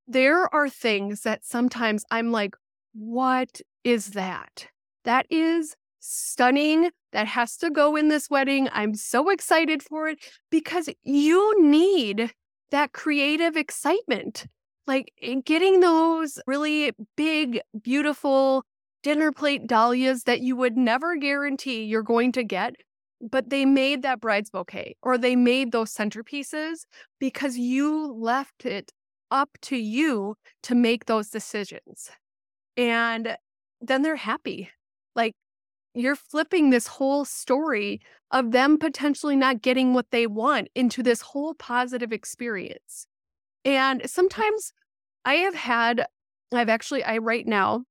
there 0.07 0.53
are 0.53 0.69
things 0.69 1.21
that 1.21 1.43
sometimes 1.43 2.05
I'm 2.11 2.31
like, 2.31 2.55
what 2.93 3.61
is 3.83 4.11
that? 4.11 4.67
That 5.03 5.25
is 5.29 5.75
stunning. 5.99 6.91
That 7.11 7.27
has 7.27 7.57
to 7.57 7.69
go 7.69 7.95
in 7.95 8.09
this 8.09 8.29
wedding. 8.29 8.69
I'm 8.71 8.93
so 8.95 9.29
excited 9.29 9.81
for 9.81 10.07
it 10.09 10.19
because 10.49 10.89
you 11.03 11.63
need 11.63 12.33
that 12.71 12.93
creative 12.93 13.55
excitement. 13.55 14.45
Like 14.87 15.11
getting 15.45 15.79
those 15.79 16.39
really 16.45 16.91
big, 17.17 17.59
beautiful 17.81 18.63
dinner 19.01 19.31
plate 19.31 19.67
dahlias 19.67 20.23
that 20.23 20.41
you 20.41 20.55
would 20.55 20.77
never 20.77 21.15
guarantee 21.15 21.83
you're 21.83 22.03
going 22.03 22.31
to 22.33 22.43
get, 22.43 22.75
but 23.21 23.49
they 23.49 23.65
made 23.65 24.03
that 24.03 24.19
bride's 24.19 24.49
bouquet 24.49 24.95
or 25.01 25.17
they 25.17 25.35
made 25.35 25.71
those 25.71 25.93
centerpieces 25.93 26.85
because 27.19 27.57
you 27.57 28.13
left 28.13 28.65
it 28.65 28.91
up 29.31 29.49
to 29.61 29.75
you 29.75 30.35
to 30.63 30.75
make 30.75 31.05
those 31.05 31.29
decisions. 31.29 32.11
And 32.77 33.37
then 33.81 34.01
they're 34.01 34.15
happy. 34.15 34.69
Like 35.15 35.33
you're 35.95 36.15
flipping 36.15 36.69
this 36.69 36.87
whole 36.87 37.25
story 37.25 38.01
of 38.31 38.51
them 38.51 38.77
potentially 38.77 39.35
not 39.35 39.61
getting 39.61 39.93
what 39.93 40.11
they 40.11 40.27
want 40.27 40.67
into 40.75 41.01
this 41.01 41.21
whole 41.21 41.53
positive 41.53 42.11
experience. 42.11 43.07
And 43.63 44.07
sometimes 44.09 44.73
I 45.23 45.35
have 45.35 45.55
had, 45.55 46.05
I've 46.53 46.69
actually, 46.69 47.03
I 47.03 47.17
right 47.17 47.47
now 47.47 47.85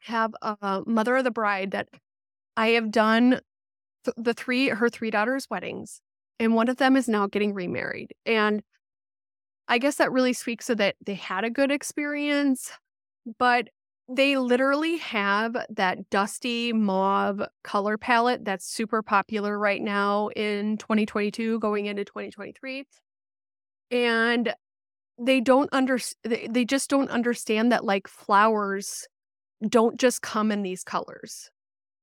have 0.00 0.34
a 0.42 0.82
mother 0.86 1.16
of 1.16 1.24
the 1.24 1.30
bride 1.30 1.72
that 1.72 1.88
I 2.56 2.68
have 2.68 2.90
done 2.90 3.40
th- 4.04 4.14
the 4.16 4.34
three, 4.34 4.68
her 4.68 4.88
three 4.88 5.10
daughters' 5.10 5.48
weddings. 5.50 6.00
And 6.38 6.54
one 6.54 6.68
of 6.68 6.76
them 6.76 6.96
is 6.96 7.08
now 7.08 7.26
getting 7.26 7.52
remarried. 7.52 8.14
And 8.24 8.62
I 9.66 9.78
guess 9.78 9.96
that 9.96 10.12
really 10.12 10.34
speaks 10.34 10.66
to 10.66 10.74
that 10.76 10.96
they 11.04 11.14
had 11.14 11.44
a 11.44 11.50
good 11.50 11.70
experience, 11.70 12.70
but 13.38 13.68
they 14.08 14.36
literally 14.36 14.98
have 14.98 15.56
that 15.70 16.10
dusty 16.10 16.72
mauve 16.72 17.42
color 17.62 17.96
palette 17.96 18.44
that's 18.44 18.66
super 18.66 19.02
popular 19.02 19.58
right 19.58 19.80
now 19.80 20.28
in 20.36 20.76
2022 20.76 21.58
going 21.60 21.86
into 21.86 22.04
2023 22.04 22.84
and 23.90 24.54
they 25.18 25.40
don't 25.40 25.70
under 25.72 25.98
they 26.24 26.64
just 26.64 26.90
don't 26.90 27.10
understand 27.10 27.70
that 27.72 27.84
like 27.84 28.08
flowers 28.08 29.06
don't 29.66 29.98
just 29.98 30.20
come 30.20 30.50
in 30.50 30.62
these 30.62 30.82
colors. 30.84 31.50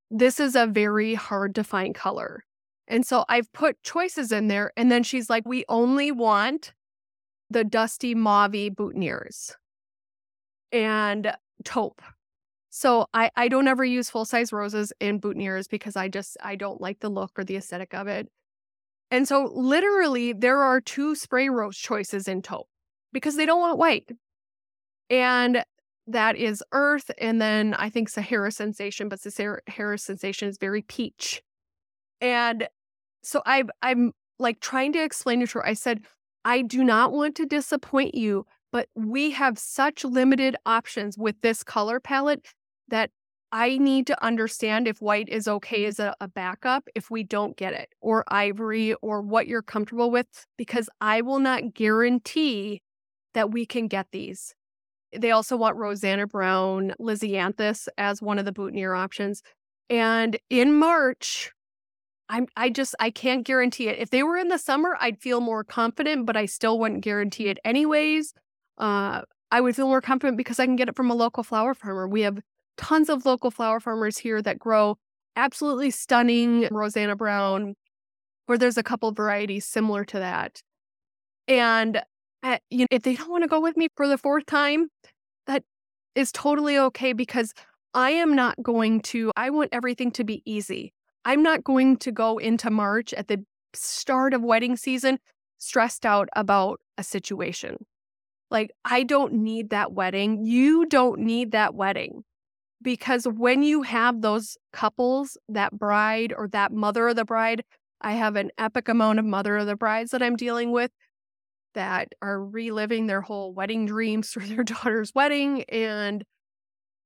This 0.09 0.39
is 0.39 0.55
a 0.55 0.65
very 0.65 1.13
hard 1.13 1.55
to 1.55 1.63
find 1.63 1.93
color. 1.93 2.45
And 2.87 3.05
so 3.05 3.25
i've 3.29 3.51
put 3.53 3.81
choices 3.83 4.31
in 4.31 4.47
there 4.47 4.71
and 4.75 4.91
then 4.91 5.03
she's 5.03 5.29
like 5.29 5.47
we 5.47 5.65
only 5.69 6.11
want 6.11 6.73
the 7.49 7.63
dusty 7.63 8.15
mauvey 8.15 8.73
boutonnieres. 8.73 9.53
And 10.71 11.33
taupe. 11.61 12.01
So 12.69 13.07
I, 13.13 13.29
I 13.35 13.47
don't 13.49 13.67
ever 13.67 13.83
use 13.83 14.09
full 14.09 14.25
size 14.25 14.53
roses 14.53 14.93
in 14.99 15.19
boutonnieres 15.19 15.69
because 15.69 15.95
I 15.95 16.07
just 16.07 16.37
I 16.41 16.55
don't 16.55 16.79
like 16.79 16.99
the 16.99 17.09
look 17.09 17.31
or 17.37 17.43
the 17.43 17.57
aesthetic 17.57 17.93
of 17.93 18.07
it. 18.07 18.29
And 19.09 19.27
so 19.27 19.51
literally 19.53 20.31
there 20.31 20.59
are 20.59 20.79
two 20.79 21.15
spray 21.15 21.49
rose 21.49 21.77
choices 21.77 22.27
in 22.27 22.41
taupe 22.41 22.69
because 23.11 23.35
they 23.35 23.45
don't 23.45 23.59
want 23.59 23.77
white. 23.77 24.09
And 25.09 25.65
that 26.07 26.37
is 26.37 26.63
earth 26.71 27.11
and 27.17 27.41
then 27.41 27.73
I 27.73 27.89
think 27.89 28.09
Sahara 28.09 28.51
sensation, 28.51 29.09
but 29.09 29.19
Sahara 29.19 29.97
sensation 29.97 30.47
is 30.47 30.57
very 30.57 30.81
peach. 30.81 31.41
And 32.21 32.69
so 33.21 33.41
I 33.45 33.63
I'm 33.81 34.13
like 34.39 34.59
trying 34.59 34.93
to 34.93 35.03
explain 35.03 35.41
it 35.41 35.49
to 35.49 35.59
her. 35.59 35.65
I 35.65 35.73
said, 35.73 36.01
I 36.43 36.61
do 36.61 36.83
not 36.83 37.11
want 37.11 37.35
to 37.35 37.45
disappoint 37.45 38.15
you, 38.15 38.45
but 38.71 38.87
we 38.95 39.31
have 39.31 39.57
such 39.57 40.03
limited 40.03 40.55
options 40.65 41.17
with 41.17 41.35
this 41.41 41.63
color 41.63 41.99
palette 41.99 42.45
that 42.87 43.11
I 43.51 43.77
need 43.77 44.07
to 44.07 44.23
understand 44.23 44.87
if 44.87 45.01
white 45.01 45.27
is 45.27 45.47
okay 45.47 45.85
as 45.85 45.99
a, 45.99 46.15
a, 46.21 46.27
backup 46.29 46.87
if 46.95 47.11
we 47.11 47.23
don't 47.23 47.57
get 47.57 47.73
it, 47.73 47.89
or 47.99 48.23
ivory, 48.29 48.93
or 49.01 49.21
what 49.21 49.45
you're 49.45 49.61
comfortable 49.61 50.09
with, 50.09 50.45
because 50.57 50.89
I 51.01 51.19
will 51.21 51.39
not 51.39 51.73
guarantee 51.73 52.81
that 53.33 53.51
we 53.51 53.65
can 53.65 53.87
get 53.87 54.07
these. 54.11 54.55
They 55.13 55.31
also 55.31 55.57
want 55.57 55.75
Rosanne 55.75 56.25
Brown, 56.27 56.93
Lisianthus 56.97 57.89
as 57.97 58.21
one 58.21 58.39
of 58.39 58.45
the 58.45 58.53
boutonniere 58.53 58.93
options. 58.93 59.43
And 59.89 60.37
in 60.49 60.73
March, 60.73 61.51
I'm 62.29 62.47
I 62.55 62.69
just 62.69 62.95
I 62.97 63.09
can't 63.11 63.45
guarantee 63.45 63.89
it. 63.89 63.99
If 63.99 64.09
they 64.09 64.23
were 64.23 64.37
in 64.37 64.47
the 64.47 64.57
summer, 64.57 64.95
I'd 65.01 65.19
feel 65.19 65.41
more 65.41 65.65
confident, 65.65 66.25
but 66.25 66.37
I 66.37 66.45
still 66.45 66.79
wouldn't 66.79 67.03
guarantee 67.03 67.49
it 67.49 67.59
anyways. 67.65 68.33
Uh, 68.81 69.21
I 69.51 69.61
would 69.61 69.75
feel 69.75 69.87
more 69.87 70.01
confident 70.01 70.37
because 70.37 70.59
I 70.59 70.65
can 70.65 70.75
get 70.75 70.89
it 70.89 70.95
from 70.95 71.09
a 71.09 71.15
local 71.15 71.43
flower 71.43 71.73
farmer. 71.73 72.07
We 72.07 72.21
have 72.21 72.39
tons 72.77 73.09
of 73.09 73.25
local 73.25 73.51
flower 73.51 73.79
farmers 73.79 74.17
here 74.17 74.41
that 74.41 74.59
grow 74.59 74.97
absolutely 75.35 75.91
stunning 75.91 76.67
Rosanne 76.71 77.15
Brown, 77.15 77.75
where 78.47 78.57
there's 78.57 78.77
a 78.77 78.83
couple 78.83 79.11
varieties 79.11 79.65
similar 79.65 80.03
to 80.05 80.19
that. 80.19 80.61
And 81.47 82.01
you 82.69 82.79
know, 82.79 82.87
if 82.89 83.03
they 83.03 83.15
don't 83.15 83.29
want 83.29 83.43
to 83.43 83.47
go 83.47 83.61
with 83.61 83.77
me 83.77 83.87
for 83.95 84.07
the 84.07 84.17
fourth 84.17 84.45
time, 84.47 84.89
that 85.45 85.63
is 86.15 86.31
totally 86.31 86.77
okay 86.77 87.13
because 87.13 87.53
I 87.93 88.11
am 88.11 88.35
not 88.35 88.55
going 88.63 89.01
to. 89.01 89.31
I 89.37 89.51
want 89.51 89.69
everything 89.71 90.11
to 90.11 90.23
be 90.23 90.41
easy. 90.45 90.91
I'm 91.23 91.43
not 91.43 91.63
going 91.63 91.97
to 91.97 92.11
go 92.11 92.39
into 92.39 92.71
March 92.71 93.13
at 93.13 93.27
the 93.27 93.45
start 93.73 94.33
of 94.33 94.41
wedding 94.41 94.75
season 94.75 95.19
stressed 95.59 96.05
out 96.05 96.29
about 96.35 96.79
a 96.97 97.03
situation. 97.03 97.85
Like, 98.51 98.71
I 98.85 99.03
don't 99.03 99.33
need 99.33 99.71
that 99.71 99.93
wedding. 99.93 100.45
You 100.45 100.85
don't 100.85 101.21
need 101.21 101.51
that 101.53 101.73
wedding. 101.73 102.23
Because 102.83 103.25
when 103.25 103.63
you 103.63 103.83
have 103.83 104.21
those 104.21 104.57
couples, 104.73 105.37
that 105.49 105.71
bride 105.71 106.33
or 106.37 106.47
that 106.49 106.71
mother 106.71 107.07
of 107.07 107.15
the 107.15 107.25
bride, 107.25 107.63
I 108.01 108.13
have 108.13 108.35
an 108.35 108.51
epic 108.57 108.89
amount 108.89 109.19
of 109.19 109.25
mother 109.25 109.57
of 109.57 109.67
the 109.67 109.75
brides 109.75 110.11
that 110.11 110.21
I'm 110.21 110.35
dealing 110.35 110.71
with. 110.71 110.91
that 111.73 112.09
are 112.21 112.43
reliving 112.43 113.07
their 113.07 113.21
whole 113.21 113.53
wedding 113.53 113.85
dreams 113.85 114.29
for 114.33 114.41
their 114.41 114.63
daughter's 114.63 115.13
wedding. 115.15 115.63
And 115.63 116.25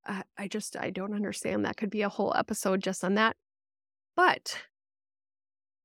I, 0.06 0.22
I 0.36 0.48
just, 0.48 0.76
I 0.76 0.90
don't 0.90 1.14
understand. 1.14 1.64
That 1.64 1.76
could 1.76 1.90
be 1.90 2.02
a 2.02 2.08
whole 2.08 2.34
episode 2.36 2.82
just 2.82 3.04
on 3.04 3.14
that. 3.14 3.36
But 4.16 4.58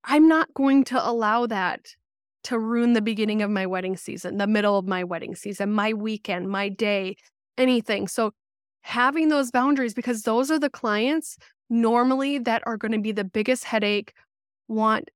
I'm 0.04 0.28
not 0.28 0.54
going 0.54 0.84
to 0.86 1.10
allow 1.10 1.46
that 1.48 1.96
to 2.44 2.58
ruin 2.58 2.94
the 2.94 3.02
beginning 3.02 3.42
of 3.42 3.50
my 3.50 3.66
wedding 3.66 3.98
season, 3.98 4.38
the 4.38 4.48
middle 4.48 4.78
of 4.78 4.88
my 4.88 5.04
wedding 5.04 5.36
season, 5.36 5.72
my 5.74 5.94
weekend, 5.94 6.50
my 6.50 6.70
day, 6.70 7.16
anything. 7.58 8.08
So 8.08 8.32
having 8.82 9.30
those 9.30 9.52
boundaries, 9.52 9.94
because 9.94 10.24
those 10.24 10.50
are 10.50 10.60
the 10.60 10.70
clients 10.70 11.38
normally 11.70 12.40
that 12.40 12.64
are 12.66 12.78
going 12.78 12.92
to 12.92 13.00
be 13.00 13.12
the 13.12 13.24
biggest 13.24 13.64
headache, 13.66 14.14
want 14.68 15.10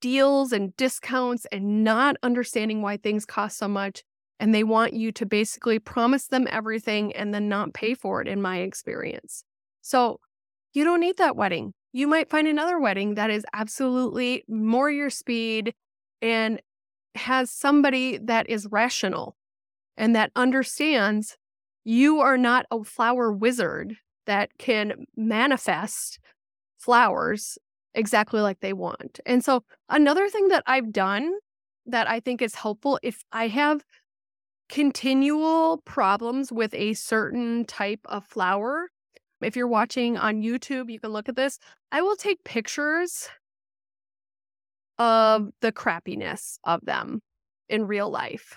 deals 0.00 0.52
and 0.52 0.74
discounts 0.76 1.46
and 1.52 1.84
not 1.84 2.16
understanding 2.22 2.80
why 2.80 2.96
things 2.96 3.26
cost 3.26 3.58
so 3.58 3.68
much. 3.68 4.02
And 4.38 4.54
they 4.54 4.64
want 4.64 4.94
you 4.94 5.12
to 5.12 5.26
basically 5.26 5.78
promise 5.78 6.28
them 6.28 6.48
everything 6.50 7.14
and 7.14 7.34
then 7.34 7.50
not 7.50 7.74
pay 7.74 7.92
for 7.92 8.22
it, 8.22 8.28
in 8.28 8.40
my 8.40 8.60
experience. 8.60 9.44
So 9.82 10.18
you 10.72 10.84
don't 10.84 11.00
need 11.00 11.18
that 11.18 11.36
wedding. 11.36 11.74
You 11.92 12.06
might 12.06 12.30
find 12.30 12.48
another 12.48 12.80
wedding 12.80 13.16
that 13.16 13.28
is 13.28 13.44
absolutely 13.52 14.44
more 14.48 14.90
your 14.90 15.10
speed 15.10 15.74
and 16.22 16.62
has 17.14 17.50
somebody 17.50 18.18
that 18.18 18.48
is 18.48 18.68
rational 18.70 19.36
and 19.96 20.14
that 20.14 20.32
understands 20.36 21.36
you 21.84 22.20
are 22.20 22.38
not 22.38 22.66
a 22.70 22.84
flower 22.84 23.32
wizard 23.32 23.96
that 24.26 24.50
can 24.58 25.06
manifest 25.16 26.18
flowers 26.78 27.58
exactly 27.94 28.40
like 28.40 28.60
they 28.60 28.72
want. 28.72 29.20
And 29.26 29.44
so, 29.44 29.64
another 29.88 30.28
thing 30.28 30.48
that 30.48 30.62
I've 30.66 30.92
done 30.92 31.32
that 31.86 32.08
I 32.08 32.20
think 32.20 32.42
is 32.42 32.54
helpful 32.54 32.98
if 33.02 33.22
I 33.32 33.48
have 33.48 33.84
continual 34.68 35.78
problems 35.78 36.52
with 36.52 36.72
a 36.74 36.94
certain 36.94 37.64
type 37.64 38.00
of 38.04 38.24
flower, 38.24 38.88
if 39.40 39.56
you're 39.56 39.66
watching 39.66 40.16
on 40.16 40.42
YouTube, 40.42 40.90
you 40.90 41.00
can 41.00 41.10
look 41.10 41.28
at 41.28 41.36
this. 41.36 41.58
I 41.90 42.02
will 42.02 42.16
take 42.16 42.44
pictures 42.44 43.28
of 45.00 45.48
the 45.62 45.72
crappiness 45.72 46.58
of 46.62 46.84
them 46.84 47.22
in 47.70 47.86
real 47.86 48.10
life. 48.10 48.54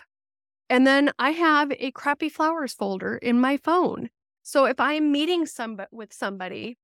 And 0.70 0.86
then 0.86 1.12
I 1.18 1.30
have 1.30 1.72
a 1.80 1.92
crappy 1.92 2.28
flowers 2.28 2.74
folder 2.74 3.16
in 3.16 3.40
my 3.40 3.56
phone. 3.56 4.10
So 4.44 4.66
if 4.66 4.78
I'm 4.78 5.12
meeting 5.12 5.46
some 5.46 5.80
with 5.92 6.12
somebody 6.12 6.78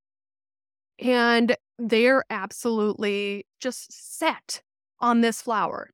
and 0.97 1.57
they're 1.77 2.23
absolutely 2.29 3.45
just 3.59 4.17
set 4.17 4.61
on 5.01 5.19
this 5.19 5.41
flower, 5.41 5.89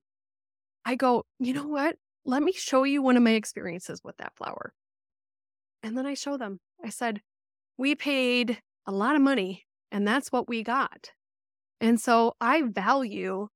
I 0.85 0.93
go, 0.93 1.25
you 1.39 1.53
know 1.53 1.67
what? 1.67 1.95
Let 2.23 2.43
me 2.43 2.51
show 2.51 2.83
you 2.83 3.01
one 3.01 3.17
of 3.17 3.23
my 3.23 3.31
experiences 3.31 4.01
with 4.03 4.17
that 4.17 4.35
flower. 4.35 4.73
And 5.81 5.97
then 5.97 6.05
I 6.05 6.13
show 6.13 6.37
them. 6.37 6.59
I 6.83 6.89
said, 6.89 7.21
we 7.79 7.95
paid 7.95 8.61
a 8.85 8.91
lot 8.91 9.15
of 9.15 9.23
money 9.23 9.65
and 9.91 10.07
that's 10.07 10.31
what 10.31 10.47
we 10.47 10.61
got. 10.61 11.09
And 11.81 11.99
so 11.99 12.35
I 12.39 12.61
value 12.61 13.47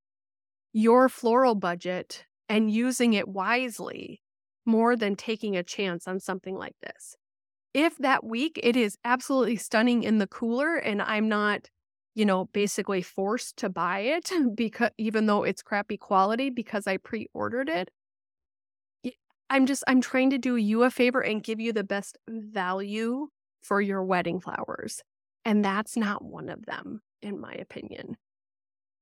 your 0.74 1.10
floral 1.10 1.56
budget 1.56 2.26
and 2.48 2.72
using 2.72 3.14
it 3.14 3.28
wisely 3.28 4.22
more 4.66 4.96
than 4.96 5.16
taking 5.16 5.56
a 5.56 5.64
chance 5.64 6.08
on 6.08 6.20
something 6.20 6.56
like 6.56 6.76
this. 6.82 7.16
If 7.74 7.98
that 8.00 8.24
week 8.24 8.60
it 8.62 8.76
is 8.76 8.98
absolutely 9.06 9.58
stunning 9.58 10.04
in 10.04 10.18
the 10.18 10.28
cooler 10.28 10.76
and 10.76 11.02
I'm 11.02 11.30
not, 11.30 11.70
you 12.16 12.26
know, 12.26 12.46
basically 12.46 13.02
forced 13.02 13.58
to 13.58 13.70
buy 13.70 14.00
it 14.00 14.32
because 14.56 14.92
even 14.98 15.26
though 15.26 15.44
it's 15.44 15.62
crappy 15.62 15.98
quality 15.98 16.50
because 16.50 16.88
I 16.88 16.98
pre-ordered 16.98 17.70
it, 17.70 17.90
I'm 19.50 19.66
just 19.66 19.84
I'm 19.88 20.02
trying 20.02 20.30
to 20.32 20.38
do 20.38 20.56
you 20.56 20.84
a 20.84 20.92
favor 20.92 21.22
and 21.22 21.44
give 21.44 21.60
you 21.60 21.74
the 21.74 21.84
best 21.84 22.18
value 22.28 23.28
for 23.62 23.82
your 23.82 24.04
wedding 24.04 24.40
flowers. 24.40 25.02
And 25.44 25.66
that's 25.66 25.98
not 25.98 26.24
one 26.24 26.50
of 26.50 26.66
them 26.66 27.02
in 27.22 27.40
my 27.40 27.54
opinion. 27.54 28.18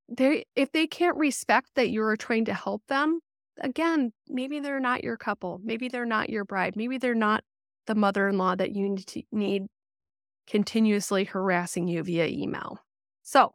They 0.09 0.45
if 0.55 0.71
they 0.71 0.87
can't 0.87 1.17
respect 1.17 1.71
that 1.75 1.89
you're 1.89 2.15
trying 2.15 2.45
to 2.45 2.53
help 2.53 2.83
them, 2.87 3.19
again, 3.59 4.11
maybe 4.27 4.59
they're 4.59 4.79
not 4.79 5.03
your 5.03 5.17
couple. 5.17 5.59
Maybe 5.63 5.89
they're 5.89 6.05
not 6.05 6.29
your 6.29 6.45
bride. 6.45 6.75
Maybe 6.75 6.97
they're 6.97 7.15
not 7.15 7.43
the 7.87 7.95
mother 7.95 8.27
in 8.27 8.37
law 8.37 8.55
that 8.55 8.73
you 8.73 8.89
need, 8.89 9.07
to, 9.07 9.23
need 9.31 9.63
continuously 10.47 11.23
harassing 11.23 11.87
you 11.87 12.03
via 12.03 12.27
email. 12.27 12.79
So 13.23 13.53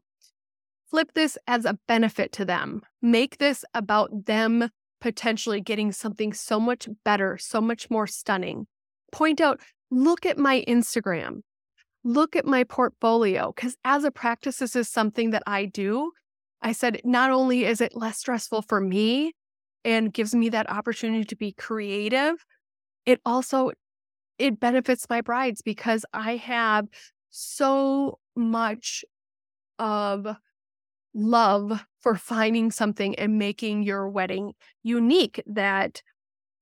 flip 0.91 1.13
this 1.15 1.39
as 1.47 1.65
a 1.65 1.79
benefit 1.89 2.33
to 2.33 2.45
them. 2.45 2.83
Make 3.01 3.39
this 3.39 3.65
about 3.75 4.27
them 4.27 4.69
potentially 5.01 5.61
getting 5.61 5.91
something 5.91 6.33
so 6.33 6.61
much 6.61 6.89
better, 7.05 7.39
so 7.39 7.61
much 7.61 7.91
more 7.91 8.07
stunning. 8.07 8.67
Point 9.11 9.41
out, 9.41 9.61
look 9.91 10.25
at 10.25 10.39
my 10.39 10.65
Instagram, 10.69 11.41
look 12.05 12.37
at 12.37 12.47
my 12.47 12.65
portfolio, 12.65 13.53
because 13.55 13.77
as 13.85 14.05
a 14.05 14.11
practice, 14.11 14.59
this 14.59 14.77
is 14.77 14.89
something 14.89 15.31
that 15.31 15.43
I 15.47 15.67
do. 15.67 16.13
I 16.63 16.73
said, 16.73 17.01
not 17.05 17.31
only 17.31 17.65
is 17.65 17.81
it 17.81 17.97
less 17.97 18.19
stressful 18.19 18.63
for 18.63 18.81
me, 18.81 19.33
and 19.85 20.13
gives 20.13 20.35
me 20.35 20.49
that 20.51 20.71
opportunity 20.71 21.25
to 21.25 21.37
be 21.37 21.53
creative 21.53 22.45
it 23.05 23.21
also 23.25 23.73
it 24.39 24.61
benefits 24.61 25.07
my 25.11 25.21
brides 25.21 25.63
because 25.63 26.05
i 26.13 26.37
have 26.37 26.87
so 27.31 28.19
much 28.37 29.05
of 29.79 30.37
love 31.15 31.85
for 32.01 32.15
finding 32.15 32.71
something 32.71 33.15
and 33.17 33.39
making 33.39 33.83
your 33.83 34.09
wedding 34.09 34.53
unique 34.83 35.43
that 35.47 36.03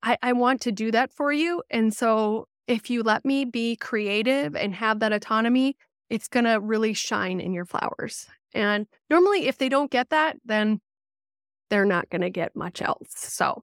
I, 0.03 0.17
I 0.23 0.33
want 0.33 0.63
to 0.63 0.73
do 0.73 0.91
that 0.91 1.13
for 1.13 1.33
you. 1.33 1.63
And 1.71 1.95
so 1.95 2.49
if 2.67 2.91
you 2.91 3.03
let 3.03 3.25
me 3.25 3.45
be 3.45 3.77
creative 3.77 4.57
and 4.57 4.75
have 4.75 5.01
that 5.01 5.13
autonomy 5.13 5.77
it's 6.09 6.27
going 6.27 6.45
to 6.45 6.59
really 6.59 6.95
shine 6.95 7.39
in 7.41 7.53
your 7.53 7.65
flowers 7.65 8.27
and 8.55 8.87
normally 9.09 9.47
if 9.47 9.59
they 9.59 9.69
don't 9.69 9.91
get 9.91 10.11
that 10.11 10.37
then 10.45 10.81
they're 11.71 11.87
not 11.87 12.11
going 12.11 12.21
to 12.21 12.31
get 12.31 12.55
much 12.55 12.83
else. 12.83 13.09
So, 13.11 13.63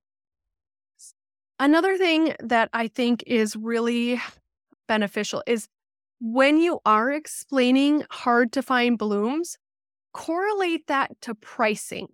another 1.60 1.98
thing 1.98 2.34
that 2.40 2.70
I 2.74 2.88
think 2.88 3.24
is 3.28 3.56
really 3.56 4.20
beneficial 4.88 5.44
is 5.46 5.68
when 6.20 6.58
you 6.58 6.80
are 6.86 7.12
explaining 7.12 8.04
hard 8.10 8.52
to 8.54 8.64
find 8.64 8.98
blooms, 8.98 9.58
correlate 10.14 10.88
that 10.88 11.12
to 11.22 11.36
pricing. 11.36 12.08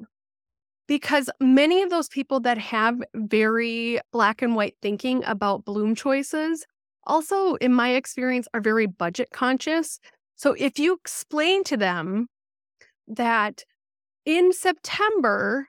Because 0.85 1.29
many 1.39 1.81
of 1.81 1.89
those 1.89 2.09
people 2.09 2.41
that 2.41 2.57
have 2.57 3.01
very 3.15 4.01
black 4.11 4.41
and 4.41 4.53
white 4.53 4.75
thinking 4.81 5.23
about 5.23 5.63
bloom 5.63 5.95
choices, 5.95 6.65
also, 7.05 7.55
in 7.55 7.73
my 7.73 7.91
experience, 7.91 8.47
are 8.53 8.59
very 8.59 8.85
budget 8.85 9.29
conscious. 9.31 9.99
So 10.35 10.55
if 10.57 10.79
you 10.79 10.93
explain 10.93 11.63
to 11.65 11.77
them 11.77 12.27
that 13.07 13.63
in 14.25 14.53
September, 14.53 15.67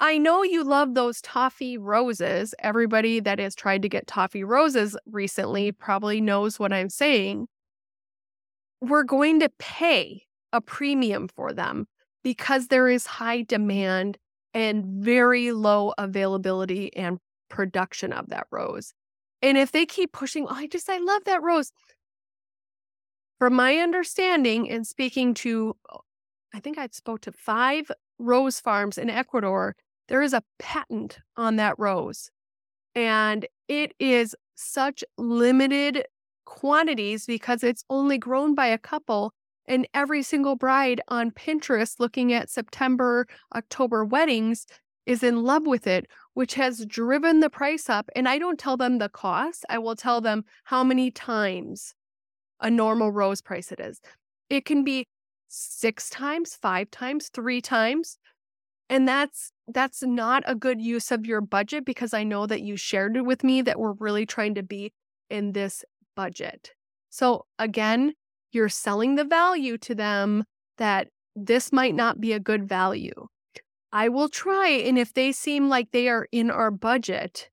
I 0.00 0.18
know 0.18 0.42
you 0.42 0.64
love 0.64 0.94
those 0.94 1.20
toffee 1.20 1.78
roses. 1.78 2.54
Everybody 2.58 3.20
that 3.20 3.38
has 3.38 3.54
tried 3.54 3.82
to 3.82 3.88
get 3.88 4.06
toffee 4.06 4.44
roses 4.44 4.96
recently 5.06 5.72
probably 5.72 6.20
knows 6.20 6.58
what 6.58 6.72
I'm 6.72 6.90
saying. 6.90 7.46
We're 8.80 9.04
going 9.04 9.40
to 9.40 9.48
pay 9.58 10.22
a 10.52 10.60
premium 10.60 11.28
for 11.28 11.52
them 11.52 11.86
because 12.24 12.68
there 12.68 12.88
is 12.88 13.06
high 13.06 13.42
demand 13.42 14.18
and 14.54 14.84
very 14.84 15.52
low 15.52 15.94
availability 15.98 16.94
and 16.96 17.18
production 17.48 18.12
of 18.12 18.28
that 18.30 18.46
rose. 18.50 18.92
And 19.40 19.58
if 19.58 19.72
they 19.72 19.86
keep 19.86 20.12
pushing, 20.12 20.46
oh, 20.48 20.54
I 20.54 20.66
just, 20.66 20.88
I 20.88 20.98
love 20.98 21.24
that 21.24 21.42
rose. 21.42 21.72
From 23.38 23.54
my 23.54 23.76
understanding 23.76 24.70
and 24.70 24.86
speaking 24.86 25.34
to, 25.34 25.76
uh, 25.90 25.98
I 26.54 26.60
think 26.60 26.78
I 26.78 26.88
spoke 26.92 27.20
to 27.22 27.32
five 27.32 27.90
rose 28.18 28.60
farms 28.60 28.98
in 28.98 29.10
Ecuador 29.10 29.74
there 30.08 30.22
is 30.22 30.34
a 30.34 30.42
patent 30.58 31.18
on 31.36 31.56
that 31.56 31.74
rose. 31.78 32.30
And 32.94 33.46
it 33.68 33.94
is 33.98 34.36
such 34.54 35.02
limited 35.16 36.04
quantities 36.44 37.24
because 37.24 37.64
it's 37.64 37.84
only 37.88 38.18
grown 38.18 38.54
by 38.54 38.66
a 38.66 38.76
couple. 38.78 39.32
And 39.66 39.88
every 39.94 40.22
single 40.22 40.56
bride 40.56 41.00
on 41.08 41.30
Pinterest 41.30 41.98
looking 41.98 42.32
at 42.32 42.50
September, 42.50 43.26
October 43.54 44.04
weddings 44.04 44.66
is 45.06 45.22
in 45.22 45.44
love 45.44 45.66
with 45.66 45.86
it, 45.86 46.06
which 46.34 46.54
has 46.54 46.84
driven 46.84 47.40
the 47.40 47.48
price 47.48 47.88
up. 47.88 48.10
And 48.14 48.28
I 48.28 48.38
don't 48.38 48.58
tell 48.58 48.76
them 48.76 48.98
the 48.98 49.08
cost, 49.08 49.64
I 49.70 49.78
will 49.78 49.96
tell 49.96 50.20
them 50.20 50.44
how 50.64 50.84
many 50.84 51.10
times 51.10 51.94
a 52.60 52.70
normal 52.70 53.10
rose 53.10 53.40
price 53.40 53.72
it 53.72 53.80
is. 53.80 54.00
It 54.50 54.64
can 54.64 54.84
be 54.84 55.06
six 55.52 56.08
times, 56.08 56.54
five 56.54 56.90
times, 56.90 57.28
three 57.28 57.60
times. 57.60 58.16
And 58.88 59.06
that's 59.06 59.52
that's 59.68 60.02
not 60.02 60.42
a 60.46 60.54
good 60.54 60.80
use 60.80 61.10
of 61.10 61.26
your 61.26 61.40
budget 61.40 61.84
because 61.84 62.14
I 62.14 62.24
know 62.24 62.46
that 62.46 62.62
you 62.62 62.76
shared 62.76 63.16
it 63.16 63.24
with 63.24 63.44
me 63.44 63.62
that 63.62 63.78
we're 63.78 63.92
really 63.92 64.26
trying 64.26 64.54
to 64.54 64.62
be 64.62 64.92
in 65.30 65.52
this 65.52 65.84
budget. 66.16 66.72
So 67.10 67.46
again, 67.58 68.14
you're 68.52 68.68
selling 68.68 69.14
the 69.14 69.24
value 69.24 69.78
to 69.78 69.94
them 69.94 70.44
that 70.78 71.08
this 71.36 71.72
might 71.72 71.94
not 71.94 72.20
be 72.20 72.32
a 72.32 72.40
good 72.40 72.68
value. 72.68 73.28
I 73.92 74.08
will 74.08 74.28
try. 74.28 74.68
And 74.68 74.98
if 74.98 75.12
they 75.12 75.32
seem 75.32 75.68
like 75.68 75.90
they 75.90 76.08
are 76.08 76.26
in 76.32 76.50
our 76.50 76.70
budget, 76.70 77.50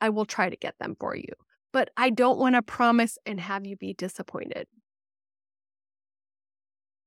I 0.00 0.08
will 0.08 0.24
try 0.24 0.48
to 0.48 0.56
get 0.56 0.74
them 0.78 0.96
for 0.98 1.14
you. 1.14 1.32
But 1.72 1.90
I 1.96 2.10
don't 2.10 2.38
want 2.38 2.54
to 2.54 2.62
promise 2.62 3.18
and 3.26 3.38
have 3.40 3.66
you 3.66 3.76
be 3.76 3.92
disappointed. 3.92 4.66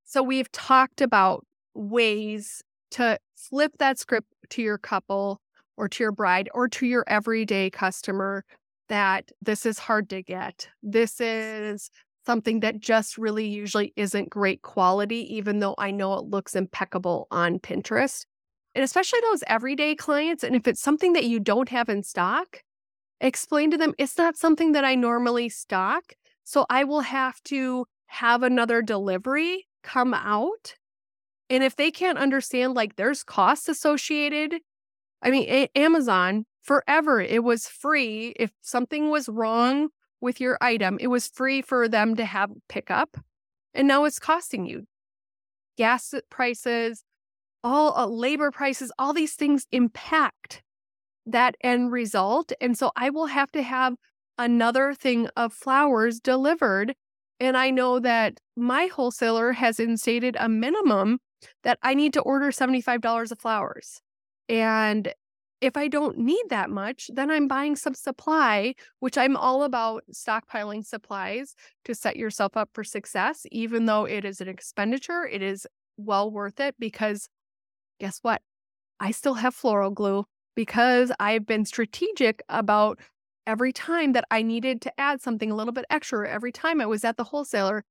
So 0.09 0.23
we've 0.23 0.51
talked 0.51 1.01
about 1.01 1.45
ways 1.75 2.63
to 2.89 3.19
flip 3.35 3.73
that 3.77 3.99
script 3.99 4.27
to 4.49 4.59
your 4.63 4.79
couple 4.79 5.39
or 5.77 5.87
to 5.87 6.03
your 6.03 6.11
bride 6.11 6.49
or 6.51 6.67
to 6.67 6.87
your 6.87 7.03
everyday 7.05 7.69
customer 7.69 8.43
that 8.87 9.29
this 9.39 9.67
is 9.67 9.77
hard 9.77 10.09
to 10.09 10.23
get. 10.23 10.67
This 10.81 11.21
is 11.21 11.91
something 12.25 12.61
that 12.61 12.79
just 12.79 13.19
really 13.19 13.47
usually 13.47 13.93
isn't 13.95 14.31
great 14.31 14.63
quality, 14.63 15.31
even 15.35 15.59
though 15.59 15.75
I 15.77 15.91
know 15.91 16.15
it 16.15 16.25
looks 16.25 16.55
impeccable 16.55 17.27
on 17.29 17.59
Pinterest. 17.59 18.25
And 18.73 18.83
especially 18.83 19.19
those 19.21 19.43
everyday 19.45 19.93
clients. 19.93 20.43
And 20.43 20.55
if 20.55 20.67
it's 20.67 20.81
something 20.81 21.13
that 21.13 21.25
you 21.25 21.39
don't 21.39 21.69
have 21.69 21.87
in 21.87 22.01
stock, 22.01 22.63
explain 23.21 23.69
to 23.69 23.77
them 23.77 23.93
it's 23.99 24.17
not 24.17 24.37
something 24.37 24.71
that 24.71 24.83
I 24.83 24.95
normally 24.95 25.49
stock. 25.49 26.13
So 26.45 26.65
I 26.67 26.83
will 26.83 27.01
have 27.01 27.43
to 27.43 27.85
have 28.07 28.41
another 28.41 28.81
delivery 28.81 29.67
come 29.83 30.13
out. 30.13 30.75
And 31.49 31.63
if 31.63 31.75
they 31.75 31.91
can't 31.91 32.17
understand, 32.17 32.73
like 32.73 32.95
there's 32.95 33.23
costs 33.23 33.67
associated. 33.67 34.55
I 35.21 35.31
mean, 35.31 35.49
a- 35.49 35.69
Amazon 35.75 36.45
forever, 36.61 37.19
it 37.19 37.43
was 37.43 37.67
free. 37.67 38.33
If 38.37 38.51
something 38.61 39.09
was 39.09 39.27
wrong 39.27 39.89
with 40.21 40.39
your 40.39 40.57
item, 40.61 40.97
it 40.99 41.07
was 41.07 41.27
free 41.27 41.61
for 41.61 41.87
them 41.87 42.15
to 42.15 42.25
have 42.25 42.51
pickup. 42.67 43.17
And 43.73 43.87
now 43.87 44.03
it's 44.05 44.19
costing 44.19 44.65
you 44.65 44.85
gas 45.77 46.13
prices, 46.29 47.05
all 47.63 47.97
uh, 47.97 48.05
labor 48.05 48.51
prices, 48.51 48.91
all 48.99 49.13
these 49.13 49.35
things 49.35 49.65
impact 49.71 50.61
that 51.25 51.55
end 51.61 51.91
result. 51.91 52.51
And 52.59 52.77
so 52.77 52.91
I 52.95 53.09
will 53.09 53.27
have 53.27 53.51
to 53.53 53.61
have 53.61 53.95
another 54.37 54.93
thing 54.93 55.29
of 55.35 55.53
flowers 55.53 56.19
delivered. 56.19 56.95
And 57.39 57.55
I 57.55 57.69
know 57.69 57.99
that 57.99 58.39
my 58.55 58.87
wholesaler 58.87 59.53
has 59.53 59.79
instated 59.79 60.35
a 60.39 60.49
minimum 60.49 61.19
that 61.63 61.79
I 61.81 61.93
need 61.93 62.13
to 62.13 62.21
order 62.21 62.47
$75 62.47 63.31
of 63.31 63.39
flowers. 63.39 64.01
And 64.49 65.13
if 65.61 65.75
I 65.75 65.87
don't 65.87 66.17
need 66.17 66.43
that 66.49 66.69
much, 66.69 67.09
then 67.13 67.29
I'm 67.29 67.47
buying 67.47 67.75
some 67.75 67.93
supply, 67.93 68.75
which 68.99 69.17
I'm 69.17 69.35
all 69.35 69.63
about 69.63 70.03
stockpiling 70.13 70.85
supplies 70.85 71.55
to 71.85 71.93
set 71.93 72.15
yourself 72.15 72.55
up 72.55 72.69
for 72.73 72.83
success. 72.83 73.45
Even 73.51 73.85
though 73.85 74.05
it 74.05 74.23
is 74.23 74.39
an 74.41 74.47
expenditure, 74.47 75.27
it 75.27 75.41
is 75.41 75.67
well 75.97 76.31
worth 76.31 76.59
it 76.59 76.75
because 76.79 77.27
guess 77.99 78.19
what? 78.21 78.41
I 78.99 79.11
still 79.11 79.35
have 79.35 79.53
floral 79.53 79.91
glue 79.91 80.25
because 80.55 81.11
I've 81.19 81.45
been 81.45 81.65
strategic 81.65 82.41
about 82.49 82.99
every 83.49 83.73
time 83.73 84.13
that 84.13 84.25
I 84.29 84.43
needed 84.43 84.79
to 84.83 84.99
add 84.99 85.21
something 85.21 85.49
a 85.49 85.55
little 85.55 85.73
bit 85.73 85.85
extra, 85.89 86.29
every 86.29 86.51
time 86.51 86.79
I 86.79 86.85
was 86.85 87.03
at 87.03 87.17
the 87.17 87.23
wholesaler, 87.23 87.83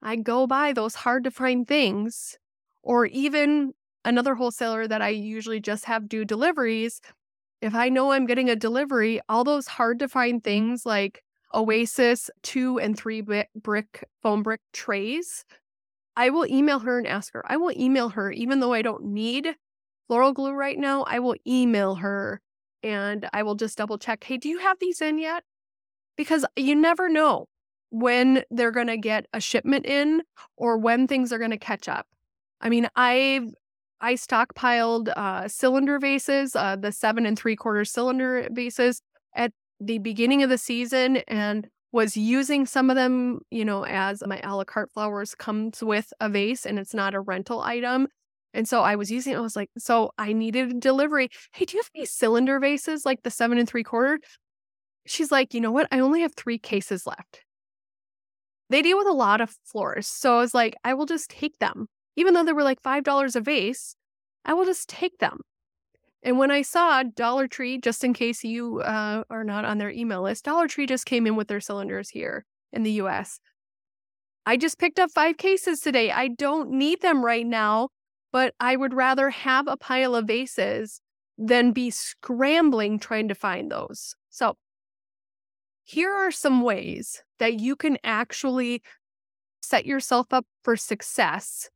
I 0.00 0.14
go 0.14 0.46
buy 0.46 0.72
those 0.72 0.94
hard 0.94 1.24
to 1.24 1.32
find 1.32 1.66
things. 1.66 2.38
Or 2.84 3.06
even 3.06 3.72
another 4.04 4.36
wholesaler 4.36 4.86
that 4.86 5.02
I 5.02 5.08
usually 5.08 5.58
just 5.58 5.84
have 5.86 6.08
do 6.08 6.24
deliveries. 6.24 7.00
If 7.60 7.74
I 7.74 7.88
know 7.88 8.12
I'm 8.12 8.24
getting 8.24 8.48
a 8.48 8.54
delivery, 8.54 9.20
all 9.28 9.42
those 9.42 9.66
hard 9.66 9.98
to 9.98 10.08
find 10.08 10.44
things 10.44 10.86
like 10.86 11.24
Oasis 11.52 12.30
two 12.42 12.78
and 12.78 12.96
three 12.96 13.20
brick 13.56 14.04
foam 14.22 14.44
brick 14.44 14.60
trays 14.72 15.44
I 16.16 16.30
will 16.30 16.46
email 16.46 16.78
her 16.80 16.98
and 16.98 17.06
ask 17.06 17.32
her. 17.32 17.42
I 17.50 17.56
will 17.56 17.72
email 17.76 18.10
her, 18.10 18.30
even 18.30 18.60
though 18.60 18.72
I 18.72 18.82
don't 18.82 19.04
need 19.06 19.56
floral 20.06 20.32
glue 20.32 20.52
right 20.52 20.78
now. 20.78 21.02
I 21.04 21.18
will 21.18 21.34
email 21.46 21.96
her 21.96 22.40
and 22.82 23.28
I 23.32 23.42
will 23.42 23.54
just 23.54 23.78
double 23.78 23.98
check. 23.98 24.24
Hey, 24.24 24.36
do 24.36 24.48
you 24.48 24.58
have 24.58 24.78
these 24.80 25.00
in 25.00 25.18
yet? 25.18 25.44
Because 26.16 26.44
you 26.56 26.74
never 26.74 27.08
know 27.08 27.46
when 27.90 28.44
they're 28.50 28.70
going 28.70 28.86
to 28.86 28.96
get 28.96 29.26
a 29.32 29.40
shipment 29.40 29.86
in 29.86 30.22
or 30.56 30.78
when 30.78 31.06
things 31.06 31.32
are 31.32 31.38
going 31.38 31.50
to 31.50 31.58
catch 31.58 31.88
up. 31.88 32.06
I 32.60 32.68
mean, 32.68 32.88
I've 32.96 33.54
I 34.00 34.14
stockpiled 34.14 35.12
uh, 35.14 35.46
cylinder 35.48 35.98
vases, 35.98 36.56
uh, 36.56 36.76
the 36.76 36.92
seven 36.92 37.26
and 37.26 37.38
three 37.38 37.56
quarter 37.56 37.84
cylinder 37.84 38.48
vases 38.50 39.02
at 39.34 39.52
the 39.78 39.98
beginning 39.98 40.42
of 40.42 40.48
the 40.48 40.58
season, 40.58 41.18
and 41.28 41.68
was 41.92 42.16
using 42.16 42.66
some 42.66 42.88
of 42.88 42.96
them, 42.96 43.40
you 43.50 43.64
know, 43.64 43.84
as 43.84 44.22
my 44.26 44.40
a 44.42 44.56
la 44.56 44.64
carte 44.64 44.90
flowers 44.92 45.34
comes 45.34 45.82
with 45.82 46.12
a 46.20 46.28
vase 46.28 46.64
and 46.64 46.78
it's 46.78 46.94
not 46.94 47.14
a 47.14 47.20
rental 47.20 47.60
item. 47.60 48.08
And 48.52 48.68
so 48.68 48.82
I 48.82 48.96
was 48.96 49.10
using 49.10 49.32
it. 49.32 49.36
I 49.36 49.40
was 49.40 49.56
like, 49.56 49.70
so 49.78 50.10
I 50.18 50.32
needed 50.32 50.70
a 50.70 50.74
delivery. 50.74 51.28
Hey, 51.52 51.64
do 51.64 51.76
you 51.76 51.82
have 51.82 51.90
any 51.94 52.06
cylinder 52.06 52.58
vases 52.58 53.04
like 53.04 53.22
the 53.22 53.30
seven 53.30 53.58
and 53.58 53.68
three 53.68 53.84
quarter? 53.84 54.18
She's 55.06 55.30
like, 55.30 55.54
you 55.54 55.60
know 55.60 55.70
what? 55.70 55.88
I 55.92 56.00
only 56.00 56.22
have 56.22 56.34
three 56.34 56.58
cases 56.58 57.06
left. 57.06 57.44
They 58.68 58.82
deal 58.82 58.98
with 58.98 59.06
a 59.06 59.12
lot 59.12 59.40
of 59.40 59.56
floors. 59.64 60.06
So 60.06 60.36
I 60.36 60.40
was 60.40 60.54
like, 60.54 60.76
I 60.84 60.94
will 60.94 61.06
just 61.06 61.30
take 61.30 61.58
them. 61.58 61.86
Even 62.16 62.34
though 62.34 62.44
they 62.44 62.52
were 62.52 62.62
like 62.62 62.82
$5 62.82 63.36
a 63.36 63.40
vase, 63.40 63.96
I 64.44 64.52
will 64.54 64.64
just 64.64 64.88
take 64.88 65.18
them. 65.18 65.40
And 66.22 66.38
when 66.38 66.50
I 66.50 66.62
saw 66.62 67.02
Dollar 67.02 67.48
Tree, 67.48 67.78
just 67.78 68.04
in 68.04 68.12
case 68.12 68.44
you 68.44 68.80
uh, 68.80 69.24
are 69.30 69.44
not 69.44 69.64
on 69.64 69.78
their 69.78 69.90
email 69.90 70.22
list, 70.22 70.44
Dollar 70.44 70.68
Tree 70.68 70.86
just 70.86 71.06
came 71.06 71.26
in 71.26 71.34
with 71.34 71.48
their 71.48 71.60
cylinders 71.60 72.10
here 72.10 72.44
in 72.72 72.82
the 72.82 72.92
US. 72.92 73.40
I 74.44 74.56
just 74.56 74.78
picked 74.78 74.98
up 74.98 75.10
five 75.10 75.36
cases 75.36 75.80
today. 75.80 76.10
I 76.10 76.28
don't 76.28 76.70
need 76.72 77.00
them 77.00 77.24
right 77.24 77.46
now, 77.46 77.88
but 78.32 78.54
I 78.60 78.76
would 78.76 78.94
rather 78.94 79.30
have 79.30 79.66
a 79.66 79.76
pile 79.76 80.14
of 80.14 80.26
vases 80.26 81.00
than 81.38 81.72
be 81.72 81.90
scrambling 81.90 82.98
trying 82.98 83.28
to 83.28 83.34
find 83.34 83.70
those. 83.70 84.14
So, 84.30 84.56
here 85.84 86.12
are 86.12 86.30
some 86.30 86.62
ways 86.62 87.22
that 87.38 87.58
you 87.58 87.74
can 87.74 87.98
actually 88.04 88.82
set 89.62 89.86
yourself 89.86 90.26
up 90.32 90.46
for 90.62 90.76
success 90.76 91.68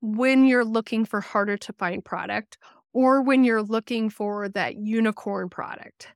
when 0.00 0.46
you're 0.46 0.64
looking 0.64 1.04
for 1.04 1.20
harder 1.20 1.56
to 1.56 1.72
find 1.74 2.04
product 2.04 2.56
or 2.92 3.20
when 3.20 3.44
you're 3.44 3.62
looking 3.62 4.08
for 4.08 4.48
that 4.48 4.76
unicorn 4.76 5.48
product. 5.48 6.08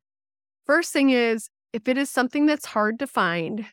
First 0.65 0.93
thing 0.93 1.11
is, 1.11 1.51
if 1.73 1.89
it 1.89 1.99
is 1.99 2.11
something 2.11 2.47
that's 2.47 2.67
hard 2.67 2.99
to 3.01 3.07
find, 3.07 3.67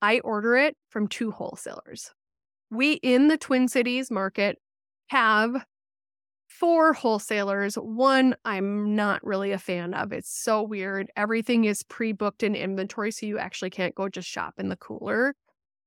I 0.00 0.20
order 0.20 0.56
it 0.56 0.76
from 0.90 1.08
two 1.08 1.30
wholesalers. 1.30 2.12
We 2.70 2.94
in 2.94 3.28
the 3.28 3.38
Twin 3.38 3.68
Cities 3.68 4.10
market 4.10 4.58
have 5.08 5.64
four 6.48 6.92
wholesalers. 6.92 7.74
One 7.74 8.36
I'm 8.44 8.94
not 8.94 9.24
really 9.24 9.52
a 9.52 9.58
fan 9.58 9.94
of. 9.94 10.12
It's 10.12 10.30
so 10.30 10.62
weird. 10.62 11.10
Everything 11.16 11.64
is 11.64 11.82
pre 11.82 12.12
booked 12.12 12.42
in 12.42 12.54
inventory, 12.54 13.10
so 13.10 13.26
you 13.26 13.38
actually 13.38 13.70
can't 13.70 13.94
go 13.94 14.08
just 14.08 14.28
shop 14.28 14.54
in 14.58 14.68
the 14.68 14.76
cooler 14.76 15.34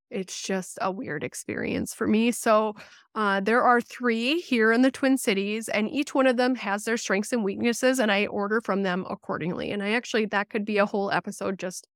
it's 0.09 0.41
just 0.41 0.77
a 0.81 0.91
weird 0.91 1.23
experience 1.23 1.93
for 1.93 2.07
me. 2.07 2.31
So, 2.31 2.75
uh, 3.15 3.41
there 3.41 3.61
are 3.63 3.81
three 3.81 4.39
here 4.39 4.71
in 4.71 4.81
the 4.81 4.91
Twin 4.91 5.17
Cities, 5.17 5.67
and 5.69 5.89
each 5.89 6.13
one 6.15 6.27
of 6.27 6.37
them 6.37 6.55
has 6.55 6.85
their 6.85 6.97
strengths 6.97 7.33
and 7.33 7.43
weaknesses, 7.43 7.99
and 7.99 8.11
I 8.11 8.27
order 8.27 8.61
from 8.61 8.83
them 8.83 9.05
accordingly. 9.09 9.71
And 9.71 9.83
I 9.83 9.91
actually, 9.91 10.25
that 10.27 10.49
could 10.49 10.65
be 10.65 10.77
a 10.77 10.85
whole 10.85 11.11
episode 11.11 11.59
just 11.59 11.87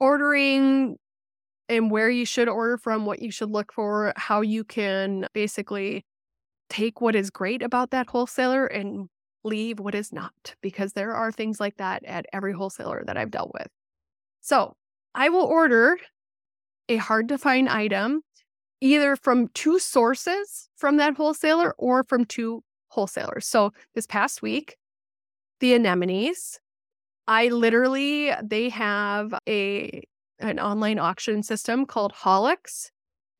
ordering 0.00 0.96
and 1.68 1.90
where 1.90 2.10
you 2.10 2.26
should 2.26 2.48
order 2.48 2.76
from, 2.76 3.06
what 3.06 3.22
you 3.22 3.30
should 3.30 3.50
look 3.50 3.72
for, 3.72 4.12
how 4.16 4.42
you 4.42 4.64
can 4.64 5.26
basically 5.32 6.04
take 6.68 7.00
what 7.00 7.14
is 7.16 7.30
great 7.30 7.62
about 7.62 7.90
that 7.90 8.08
wholesaler 8.08 8.66
and 8.66 9.08
leave 9.44 9.78
what 9.78 9.94
is 9.94 10.12
not, 10.12 10.54
because 10.62 10.92
there 10.92 11.14
are 11.14 11.30
things 11.30 11.60
like 11.60 11.76
that 11.76 12.04
at 12.04 12.26
every 12.32 12.52
wholesaler 12.52 13.04
that 13.06 13.16
I've 13.16 13.30
dealt 13.30 13.52
with. 13.52 13.68
So, 14.40 14.74
I 15.14 15.28
will 15.28 15.44
order 15.44 15.96
a 16.88 16.96
hard 16.96 17.28
to 17.28 17.38
find 17.38 17.68
item 17.68 18.22
either 18.80 19.16
from 19.16 19.48
two 19.54 19.78
sources 19.78 20.68
from 20.76 20.96
that 20.98 21.14
wholesaler 21.14 21.74
or 21.78 22.04
from 22.04 22.24
two 22.24 22.62
wholesalers. 22.88 23.46
So 23.46 23.72
this 23.94 24.06
past 24.06 24.42
week, 24.42 24.76
the 25.60 25.74
anemones, 25.74 26.58
I 27.26 27.48
literally 27.48 28.32
they 28.42 28.68
have 28.68 29.34
a 29.48 30.02
an 30.40 30.58
online 30.58 30.98
auction 30.98 31.42
system 31.42 31.86
called 31.86 32.12
Holex, 32.12 32.90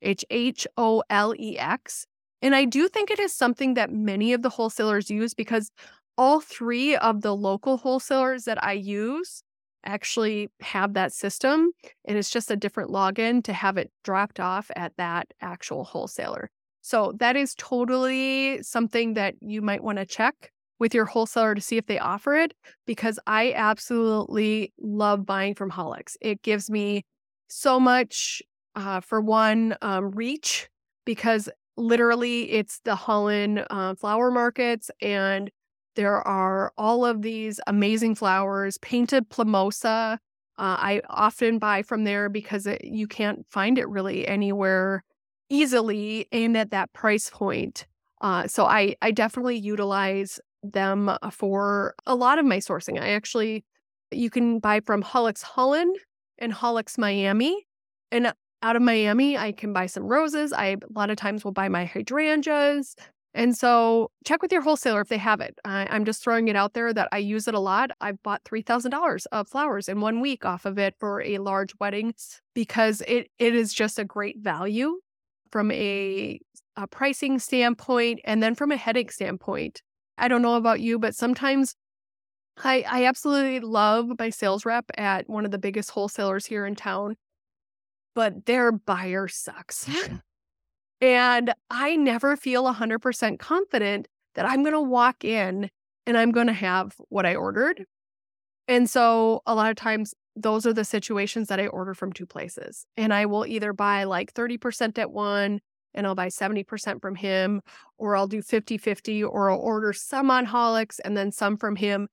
H 0.01 0.25
H 0.31 0.67
O 0.77 1.03
L 1.11 1.35
E 1.39 1.59
X. 1.59 2.07
And 2.45 2.55
I 2.55 2.67
do 2.67 2.89
think 2.89 3.11
it 3.11 3.19
is 3.19 3.33
something 3.33 3.73
that 3.73 3.91
many 3.91 4.35
of 4.35 4.43
the 4.43 4.51
wholesalers 4.51 5.11
use 5.11 5.33
because 5.33 5.71
all 6.19 6.41
three 6.41 6.95
of 6.95 7.23
the 7.23 7.35
local 7.35 7.79
wholesalers 7.79 8.45
that 8.45 8.63
I 8.63 8.73
use 8.73 9.43
actually 9.87 10.51
have 10.61 10.93
that 10.93 11.15
system 11.15 11.71
and 12.05 12.19
it's 12.19 12.29
just 12.29 12.51
a 12.51 12.57
different 12.57 12.91
login 12.91 13.43
to 13.45 13.55
have 13.55 13.79
it 13.79 13.91
dropped 14.05 14.41
off 14.41 14.71
at 14.77 14.93
that 14.99 15.29
actual 15.41 15.85
wholesaler. 15.85 16.51
So 16.83 17.15
that 17.19 17.35
is 17.35 17.55
totally 17.57 18.63
something 18.63 19.15
that 19.15 19.37
you 19.41 19.63
might 19.63 19.83
want 19.83 19.97
to 19.97 20.05
check 20.05 20.53
with 20.79 20.95
your 20.95 21.07
wholesaler 21.07 21.55
to 21.55 21.63
see 21.63 21.79
if 21.79 21.87
they 21.87 21.99
offer 21.99 22.37
it 22.37 22.53
because 22.87 23.19
I 23.27 23.55
absolutely 23.55 24.75
love 24.79 25.25
buying 25.25 25.55
from 25.55 25.71
Holex. 25.71 26.15
It 26.21 26.43
gives 26.43 26.69
me 26.69 27.07
so 27.49 27.81
much 27.81 28.43
uh, 28.75 29.01
for 29.01 29.23
one 29.23 29.77
um, 29.81 30.11
reach 30.11 30.69
because 31.07 31.49
literally 31.77 32.51
it's 32.53 32.81
the 32.85 32.95
Holland 32.95 33.67
uh, 33.71 33.95
flower 33.95 34.31
markets 34.31 34.91
and 35.01 35.51
There 35.97 36.27
are 36.27 36.73
all 36.77 37.05
of 37.05 37.23
these 37.23 37.61
amazing 37.67 38.15
flowers, 38.15 38.79
painted 38.79 39.29
plumosa. 39.31 40.15
Uh, 40.57 40.77
I 40.79 41.03
often 41.09 41.59
buy 41.59 41.83
from 41.83 42.05
there 42.05 42.29
because 42.29 42.67
it, 42.67 42.85
you 42.85 43.07
can't 43.07 43.47
find 43.49 43.79
it 43.79 43.89
really 43.89 44.27
anywhere 44.27 45.05
easily 45.51 46.27
and 46.33 46.57
at 46.57 46.71
that 46.71 46.93
price 46.93 47.31
point. 47.31 47.87
Uh, 48.21 48.47
so 48.47 48.65
I, 48.65 48.97
I 49.03 49.11
definitely 49.11 49.57
utilize 49.57 50.41
them 50.63 51.17
for 51.31 51.95
a 52.07 52.15
lot 52.15 52.39
of 52.39 52.45
my 52.45 52.59
sourcing. 52.59 53.01
I 53.01 53.11
actually, 53.11 53.65
you 54.11 54.31
can 54.31 54.59
buy 54.59 54.81
from 54.81 55.03
Holex 55.03 55.43
Holland 55.43 55.97
and 56.39 56.53
Holex 56.53 56.99
Miami. 56.99 57.67
And 58.11 58.33
out 58.65 58.77
of 58.77 58.83
Miami, 58.83 59.37
I 59.37 59.53
can 59.53 59.75
buy 59.75 59.85
some 59.85 60.05
roses. 60.05 60.53
I 60.53 60.69
a 60.69 60.79
lot 60.95 61.11
of 61.11 61.17
times 61.19 61.45
will 61.45 61.53
buy 61.53 61.69
my 61.69 61.85
hydrangeas. 61.85 62.97
And 63.35 63.55
so 63.55 64.11
check 64.25 64.41
with 64.41 64.53
your 64.53 64.63
wholesaler 64.63 65.03
if 65.03 65.09
they 65.09 65.19
have 65.19 65.41
it. 65.41 65.59
I, 65.65 65.95
am 65.95 66.05
just 66.05 66.23
throwing 66.23 66.49
it 66.49 66.57
out 66.57 66.73
there 66.73 66.95
that 66.95 67.09
I 67.13 67.19
use 67.19 67.47
it 67.47 67.55
a 67.55 67.61
lot. 67.61 67.91
I've 68.01 68.23
bought 68.23 68.45
$3,000 68.45 69.27
of 69.33 69.49
flowers 69.49 69.89
in 69.89 70.01
one 70.01 70.21
week 70.21 70.47
off 70.47 70.65
of 70.65 70.79
it 70.79 70.95
for 70.99 71.21
a 71.21 71.39
large 71.39 71.75
wedding 71.79 72.15
because 72.55 73.03
it, 73.07 73.29
it 73.39 73.55
is 73.55 73.75
just 73.75 73.99
a 73.99 74.05
great 74.05 74.39
value 74.39 75.01
from 75.51 75.71
a, 75.73 76.41
a 76.77 76.87
pricing 76.87 77.39
standpoint 77.39 78.21
and 78.25 78.43
then 78.43 78.55
from 78.55 78.71
a 78.71 78.77
headache 78.77 79.13
standpoint. 79.13 79.83
I 80.17 80.29
don't 80.29 80.43
know 80.43 80.55
about 80.55 80.81
you, 80.81 80.99
but 80.99 81.15
sometimes 81.15 81.75
I, 82.63 82.85
I 82.89 83.05
absolutely 83.05 83.61
love 83.61 84.11
my 84.17 84.31
sales 84.31 84.65
rep 84.65 84.87
at 84.97 85.29
one 85.29 85.45
of 85.45 85.51
the 85.51 85.59
biggest 85.59 85.91
wholesalers 85.91 86.47
here 86.47 86.65
in 86.67 86.77
town, 86.77 87.17
but 88.15 88.47
their 88.47 88.73
buyer 88.73 89.29
sucks. 89.29 89.89
and 91.01 91.55
I 91.71 91.97
never 91.97 92.37
feel 92.37 92.65
100% 92.65 93.39
confident 93.39 94.09
that 94.35 94.47
I'm 94.47 94.63
going 94.63 94.75
to 94.75 94.81
walk 94.81 95.25
in 95.25 95.71
and 96.07 96.19
I'm 96.19 96.33
going 96.33 96.49
to 96.49 96.53
have 96.53 96.95
what 97.09 97.27
I 97.27 97.35
ordered. 97.35 97.85
And 98.69 98.89
so 98.89 99.43
a 99.47 99.55
lot 99.55 99.71
of 99.71 99.77
times 99.77 100.15
those 100.37 100.67
are 100.67 100.73
the 100.73 100.85
situations 100.85 101.49
that 101.49 101.61
I 101.61 101.67
order 101.67 101.95
from 101.95 102.13
two 102.13 102.27
places. 102.27 102.87
And 102.97 103.15
I 103.15 103.27
will 103.27 103.47
either 103.47 103.73
buy 103.73 104.05
like 104.05 104.33
30% 104.35 104.99
at 104.99 105.11
one 105.11 105.61
and 105.95 106.07
I'll 106.07 106.17
buy 106.17 106.27
70% 106.27 107.01
from 107.01 107.15
him, 107.15 107.61
or 107.99 108.17
I'll 108.17 108.27
do 108.27 108.43
50 108.43 108.79
50, 108.79 109.23
or 109.23 109.51
I'll 109.51 109.61
order 109.61 109.93
some 109.93 110.29
on 110.29 110.47
Holex 110.47 110.99
and 111.05 111.17
then 111.17 111.31
some 111.31 111.57
from 111.57 111.77
him 111.77 112.09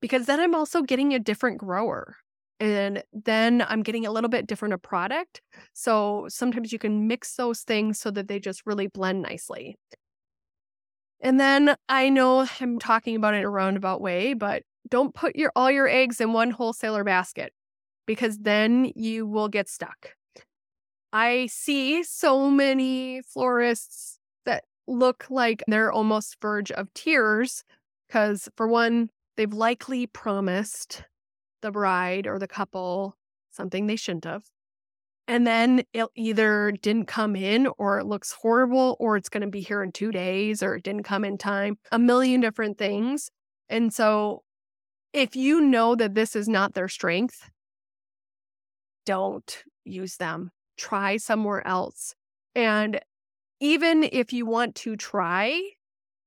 because 0.00 0.24
then 0.26 0.40
I'm 0.40 0.54
also 0.54 0.82
getting 0.82 1.12
a 1.12 1.18
different 1.18 1.58
grower. 1.58 2.16
And 2.58 3.02
then 3.12 3.64
I'm 3.68 3.82
getting 3.82 4.06
a 4.06 4.10
little 4.10 4.30
bit 4.30 4.46
different 4.46 4.74
a 4.74 4.78
product. 4.78 5.42
So 5.74 6.26
sometimes 6.28 6.72
you 6.72 6.78
can 6.78 7.06
mix 7.06 7.36
those 7.36 7.60
things 7.60 7.98
so 7.98 8.10
that 8.12 8.28
they 8.28 8.38
just 8.38 8.62
really 8.64 8.86
blend 8.86 9.22
nicely. 9.22 9.76
And 11.20 11.40
then 11.40 11.76
I 11.88 12.08
know 12.08 12.46
I'm 12.60 12.78
talking 12.78 13.16
about 13.16 13.34
it 13.34 13.38
in 13.38 13.44
a 13.44 13.50
roundabout 13.50 14.00
way, 14.00 14.34
but 14.34 14.62
don't 14.88 15.14
put 15.14 15.36
your 15.36 15.50
all 15.56 15.70
your 15.70 15.88
eggs 15.88 16.20
in 16.20 16.32
one 16.32 16.50
wholesaler 16.50 17.04
basket 17.04 17.52
because 18.06 18.38
then 18.38 18.92
you 18.94 19.26
will 19.26 19.48
get 19.48 19.68
stuck. 19.68 20.14
I 21.12 21.46
see 21.46 22.02
so 22.02 22.50
many 22.50 23.22
florists 23.22 24.18
that 24.44 24.64
look 24.86 25.26
like 25.30 25.64
they're 25.66 25.92
almost 25.92 26.36
verge 26.40 26.70
of 26.70 26.92
tears 26.94 27.64
because, 28.06 28.48
for 28.56 28.68
one, 28.68 29.10
they've 29.36 29.52
likely 29.52 30.06
promised 30.06 31.04
the 31.66 31.72
bride 31.72 32.26
or 32.26 32.38
the 32.38 32.48
couple 32.48 33.16
something 33.50 33.86
they 33.86 33.96
shouldn't 33.96 34.24
have. 34.24 34.44
And 35.28 35.44
then 35.44 35.82
it 35.92 36.06
either 36.14 36.70
didn't 36.70 37.06
come 37.06 37.34
in 37.34 37.66
or 37.78 37.98
it 37.98 38.06
looks 38.06 38.32
horrible 38.32 38.96
or 39.00 39.16
it's 39.16 39.28
going 39.28 39.40
to 39.40 39.48
be 39.48 39.60
here 39.60 39.82
in 39.82 39.90
two 39.90 40.12
days 40.12 40.62
or 40.62 40.76
it 40.76 40.84
didn't 40.84 41.02
come 41.02 41.24
in 41.24 41.36
time, 41.36 41.78
a 41.90 41.98
million 41.98 42.40
different 42.40 42.78
things. 42.78 43.30
And 43.68 43.92
so 43.92 44.42
if 45.12 45.34
you 45.34 45.60
know 45.60 45.96
that 45.96 46.14
this 46.14 46.36
is 46.36 46.48
not 46.48 46.74
their 46.74 46.88
strength, 46.88 47.50
don't 49.04 49.64
use 49.84 50.16
them 50.16 50.52
try 50.76 51.16
somewhere 51.16 51.66
else. 51.66 52.14
And 52.54 53.00
even 53.60 54.04
if 54.04 54.32
you 54.32 54.46
want 54.46 54.74
to 54.76 54.96
try, 54.96 55.60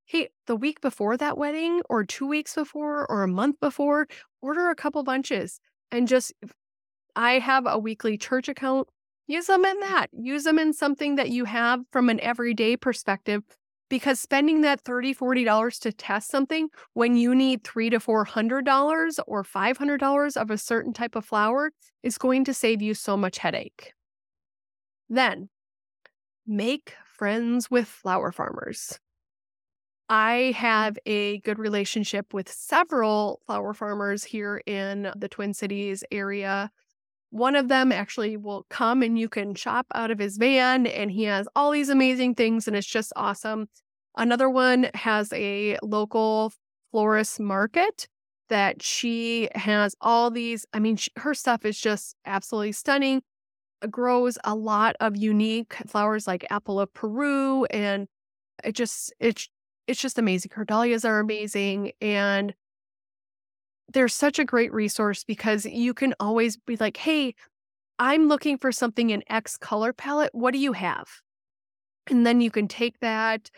hey, 0.10 0.30
the 0.48 0.56
week 0.56 0.82
before 0.82 1.16
that 1.18 1.38
wedding, 1.38 1.82
or 1.88 2.04
two 2.04 2.26
weeks 2.26 2.56
before, 2.56 3.06
or 3.12 3.22
a 3.22 3.28
month 3.28 3.60
before, 3.60 4.08
order 4.42 4.70
a 4.70 4.76
couple 4.76 5.04
bunches 5.04 5.60
and 5.92 6.08
just, 6.08 6.34
I 7.16 7.34
have 7.40 7.66
a 7.68 7.78
weekly 7.78 8.18
church 8.18 8.50
account. 8.50 8.88
Use 9.28 9.46
them 9.46 9.66
in 9.66 9.80
that. 9.82 10.08
Use 10.12 10.44
them 10.46 10.58
in 10.58 10.74
something 10.74 11.16
that 11.16 11.30
you 11.30 11.46
have 11.46 11.82
from 11.92 12.10
an 12.10 12.20
everyday 12.22 12.76
perspective 12.76 13.44
because 13.88 14.20
spending 14.20 14.62
that 14.62 14.84
$30 14.84 15.16
$40 15.16 15.80
to 15.82 15.92
test 15.92 16.32
something 16.32 16.70
when 16.94 17.16
you 17.16 17.36
need 17.36 17.64
three 17.64 17.92
to 17.92 18.00
four 18.00 18.26
hundred 18.26 18.66
dollars 18.66 19.20
or 19.28 19.44
five 19.44 19.78
hundred 19.78 20.00
dollars 20.00 20.36
of 20.36 20.50
a 20.50 20.58
certain 20.58 20.94
type 20.94 21.16
of 21.16 21.26
flower 21.26 21.72
is 22.02 22.18
going 22.18 22.44
to 22.46 22.54
save 22.54 22.82
you 22.82 22.96
so 22.96 23.16
much 23.16 23.38
headache 23.38 23.94
then, 25.10 25.50
make 26.46 26.94
friends 27.04 27.70
with 27.72 27.88
flower 27.88 28.32
farmers. 28.32 29.00
I 30.10 30.52
mm-hmm. 30.54 30.60
have 30.60 30.98
a 31.06 31.40
good 31.40 31.60
relationship 31.60 32.34
with 32.34 32.52
several 32.52 33.42
flower 33.46 33.74
farmers 33.74 34.24
here 34.24 34.62
in 34.66 35.12
the 35.16 35.30
Twin 35.30 35.54
Cities 35.54 36.04
area. 36.12 36.72
One 37.30 37.56
of 37.56 37.68
them 37.68 37.92
actually 37.92 38.38
will 38.38 38.66
come 38.70 39.04
and 39.04 39.18
you 39.20 39.30
can 39.30 39.54
shop 39.54 39.86
out 39.94 40.10
of 40.10 40.18
his 40.18 40.38
van, 40.38 40.88
and 40.88 41.12
he 41.12 41.24
has 41.26 41.48
all 41.56 41.72
these 41.72 41.90
amazing 41.90 42.36
things, 42.36 42.68
and 42.68 42.76
it's 42.76 42.88
just 42.88 43.14
awesome. 43.16 43.70
Another 44.18 44.50
one 44.50 44.90
has 44.96 45.32
a 45.34 45.78
local 45.84 46.52
florist 46.92 47.40
market 47.40 48.08
that 48.50 48.82
she 48.82 49.48
has 49.54 49.96
all 50.02 50.32
these. 50.32 50.66
I 50.74 50.80
mean, 50.80 50.96
she, 50.96 51.12
her 51.18 51.36
stuff 51.36 51.66
is 51.66 51.80
just 51.80 52.16
absolutely 52.26 52.72
stunning 52.72 53.22
It 53.84 53.92
grows 53.92 54.40
a 54.44 54.56
lot 54.56 54.96
of 55.00 55.16
unique 55.16 55.76
flowers 55.88 56.26
like 56.26 56.46
apple 56.50 56.80
of 56.80 56.92
Peru 56.94 57.66
and 57.66 58.08
it 58.64 58.74
just 58.74 59.14
it's 59.20 59.48
it's 59.90 60.02
just 60.02 60.20
amazing. 60.20 60.52
Her 60.54 60.64
dahlias 60.64 61.04
are 61.04 61.20
amazing 61.20 61.92
and 62.00 62.54
they're 63.92 64.08
such 64.08 64.38
a 64.38 64.46
great 64.46 64.72
resource 64.72 65.24
because 65.24 65.66
you 65.66 65.96
can 65.96 66.14
always 66.20 66.58
be 66.58 66.76
like, 66.78 66.98
"Hey, 66.98 67.34
I'm 67.98 68.28
looking 68.28 68.58
for 68.60 68.72
something 68.72 69.10
in 69.10 69.24
X 69.30 69.58
color 69.58 69.94
palette. 69.94 70.30
What 70.34 70.52
do 70.54 70.60
you 70.60 70.74
have?" 70.74 71.08
And 72.08 72.26
then 72.26 72.40
you 72.40 72.52
can 72.52 72.68
take 72.68 73.00
that. 73.00 73.50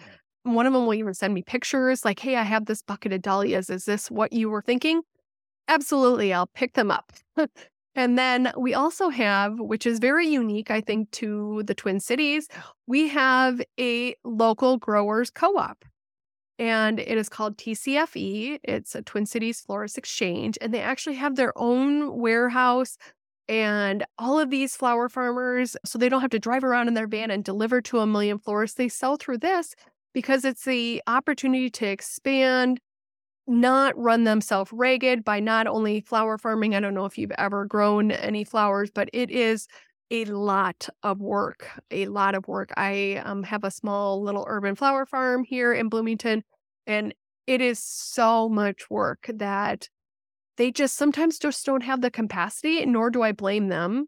One 0.43 0.65
of 0.65 0.73
them 0.73 0.85
will 0.85 0.93
even 0.93 1.13
send 1.13 1.33
me 1.33 1.43
pictures 1.43 2.05
like, 2.05 2.19
"Hey, 2.19 2.37
I 2.37 2.43
have 2.43 2.65
this 2.65 2.81
bucket 2.81 3.13
of 3.13 3.21
dahlias. 3.21 3.69
Is 3.69 3.85
this 3.85 4.09
what 4.09 4.33
you 4.33 4.49
were 4.49 4.61
thinking?" 4.61 5.01
Absolutely, 5.67 6.33
I'll 6.33 6.47
pick 6.47 6.73
them 6.73 6.91
up. 6.91 7.13
And 7.93 8.17
then 8.17 8.53
we 8.57 8.73
also 8.73 9.09
have, 9.09 9.59
which 9.59 9.85
is 9.85 9.99
very 9.99 10.25
unique, 10.27 10.71
I 10.71 10.79
think, 10.79 11.11
to 11.11 11.63
the 11.65 11.75
Twin 11.75 11.99
Cities, 11.99 12.47
we 12.87 13.09
have 13.09 13.61
a 13.77 14.15
local 14.23 14.77
growers 14.77 15.29
co 15.29 15.57
op. 15.57 15.83
And 16.61 16.99
it 16.99 17.17
is 17.17 17.27
called 17.27 17.57
TCFE. 17.57 18.59
It's 18.63 18.93
a 18.93 19.01
Twin 19.01 19.25
Cities 19.25 19.61
Florist 19.61 19.97
Exchange. 19.97 20.59
And 20.61 20.71
they 20.71 20.79
actually 20.79 21.15
have 21.15 21.35
their 21.35 21.53
own 21.57 22.19
warehouse 22.19 22.97
and 23.49 24.05
all 24.19 24.39
of 24.39 24.51
these 24.51 24.75
flower 24.75 25.09
farmers. 25.09 25.75
So 25.83 25.97
they 25.97 26.07
don't 26.07 26.21
have 26.21 26.29
to 26.29 26.37
drive 26.37 26.63
around 26.63 26.87
in 26.87 26.93
their 26.93 27.07
van 27.07 27.31
and 27.31 27.43
deliver 27.43 27.81
to 27.81 27.97
a 27.97 28.05
million 28.05 28.37
florists. 28.37 28.77
They 28.77 28.89
sell 28.89 29.17
through 29.17 29.39
this 29.39 29.73
because 30.13 30.45
it's 30.45 30.63
the 30.63 31.01
opportunity 31.07 31.71
to 31.71 31.87
expand 31.87 32.79
not 33.47 33.97
run 33.97 34.25
themselves 34.25 34.71
ragged 34.71 35.23
by 35.23 35.39
not 35.39 35.65
only 35.65 36.01
flower 36.01 36.37
farming. 36.37 36.75
I 36.75 36.79
don't 36.79 36.93
know 36.93 37.05
if 37.05 37.17
you've 37.17 37.31
ever 37.39 37.65
grown 37.65 38.11
any 38.11 38.43
flowers, 38.43 38.91
but 38.91 39.09
it 39.13 39.31
is 39.31 39.67
a 40.11 40.25
lot 40.25 40.89
of 41.03 41.21
work, 41.21 41.67
a 41.89 42.05
lot 42.07 42.35
of 42.35 42.47
work. 42.47 42.71
I 42.75 43.21
um, 43.23 43.43
have 43.43 43.63
a 43.63 43.71
small 43.71 44.21
little 44.21 44.45
urban 44.47 44.75
flower 44.75 45.05
farm 45.05 45.45
here 45.45 45.73
in 45.73 45.87
Bloomington, 45.87 46.43
and 46.85 47.15
it 47.47 47.61
is 47.61 47.79
so 47.79 48.49
much 48.49 48.89
work 48.89 49.29
that 49.33 49.87
they 50.57 50.69
just 50.69 50.97
sometimes 50.97 51.39
just 51.39 51.65
don't 51.65 51.83
have 51.83 52.01
the 52.01 52.11
capacity, 52.11 52.85
nor 52.85 53.09
do 53.09 53.21
I 53.21 53.31
blame 53.31 53.69
them 53.69 54.07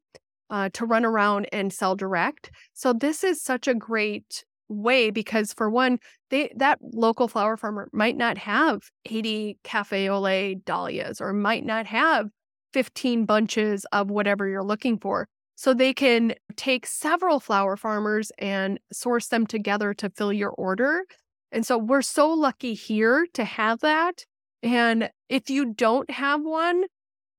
uh, 0.49 0.69
to 0.73 0.85
run 0.85 1.05
around 1.05 1.47
and 1.53 1.71
sell 1.71 1.95
direct. 1.95 2.51
So, 2.73 2.91
this 2.91 3.23
is 3.23 3.41
such 3.41 3.67
a 3.67 3.73
great 3.73 4.43
way 4.69 5.09
because 5.09 5.53
for 5.53 5.69
one 5.69 5.99
they 6.29 6.51
that 6.55 6.79
local 6.81 7.27
flower 7.27 7.57
farmer 7.57 7.89
might 7.93 8.17
not 8.17 8.37
have 8.37 8.79
80 9.05 9.59
cafe 9.63 10.09
au 10.09 10.55
dahlias 10.65 11.21
or 11.21 11.33
might 11.33 11.65
not 11.65 11.85
have 11.85 12.29
15 12.71 13.25
bunches 13.25 13.85
of 13.91 14.09
whatever 14.09 14.47
you're 14.47 14.63
looking 14.63 14.97
for 14.97 15.27
so 15.55 15.73
they 15.73 15.93
can 15.93 16.33
take 16.55 16.85
several 16.85 17.39
flower 17.39 17.77
farmers 17.77 18.31
and 18.37 18.79
source 18.91 19.27
them 19.27 19.45
together 19.45 19.93
to 19.93 20.09
fill 20.09 20.33
your 20.33 20.51
order 20.51 21.03
and 21.51 21.65
so 21.65 21.77
we're 21.77 22.01
so 22.01 22.29
lucky 22.29 22.73
here 22.73 23.27
to 23.33 23.43
have 23.43 23.79
that 23.79 24.25
and 24.61 25.09
if 25.29 25.49
you 25.49 25.73
don't 25.73 26.09
have 26.09 26.41
one 26.41 26.83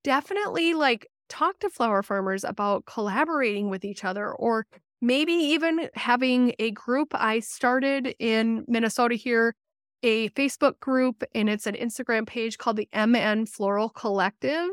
definitely 0.02 0.74
like 0.74 1.06
talk 1.28 1.58
to 1.58 1.70
flower 1.70 2.02
farmers 2.02 2.44
about 2.44 2.84
collaborating 2.86 3.70
with 3.70 3.84
each 3.84 4.04
other 4.04 4.32
or 4.32 4.66
maybe 5.00 5.32
even 5.32 5.88
having 5.94 6.54
a 6.58 6.70
group. 6.70 7.08
I 7.14 7.40
started 7.40 8.14
in 8.18 8.64
Minnesota 8.66 9.16
here 9.16 9.54
a 10.02 10.28
Facebook 10.30 10.78
group 10.80 11.22
and 11.34 11.48
it's 11.48 11.66
an 11.66 11.74
Instagram 11.74 12.26
page 12.26 12.58
called 12.58 12.76
the 12.76 12.88
MN 12.94 13.46
Floral 13.46 13.88
Collective. 13.88 14.68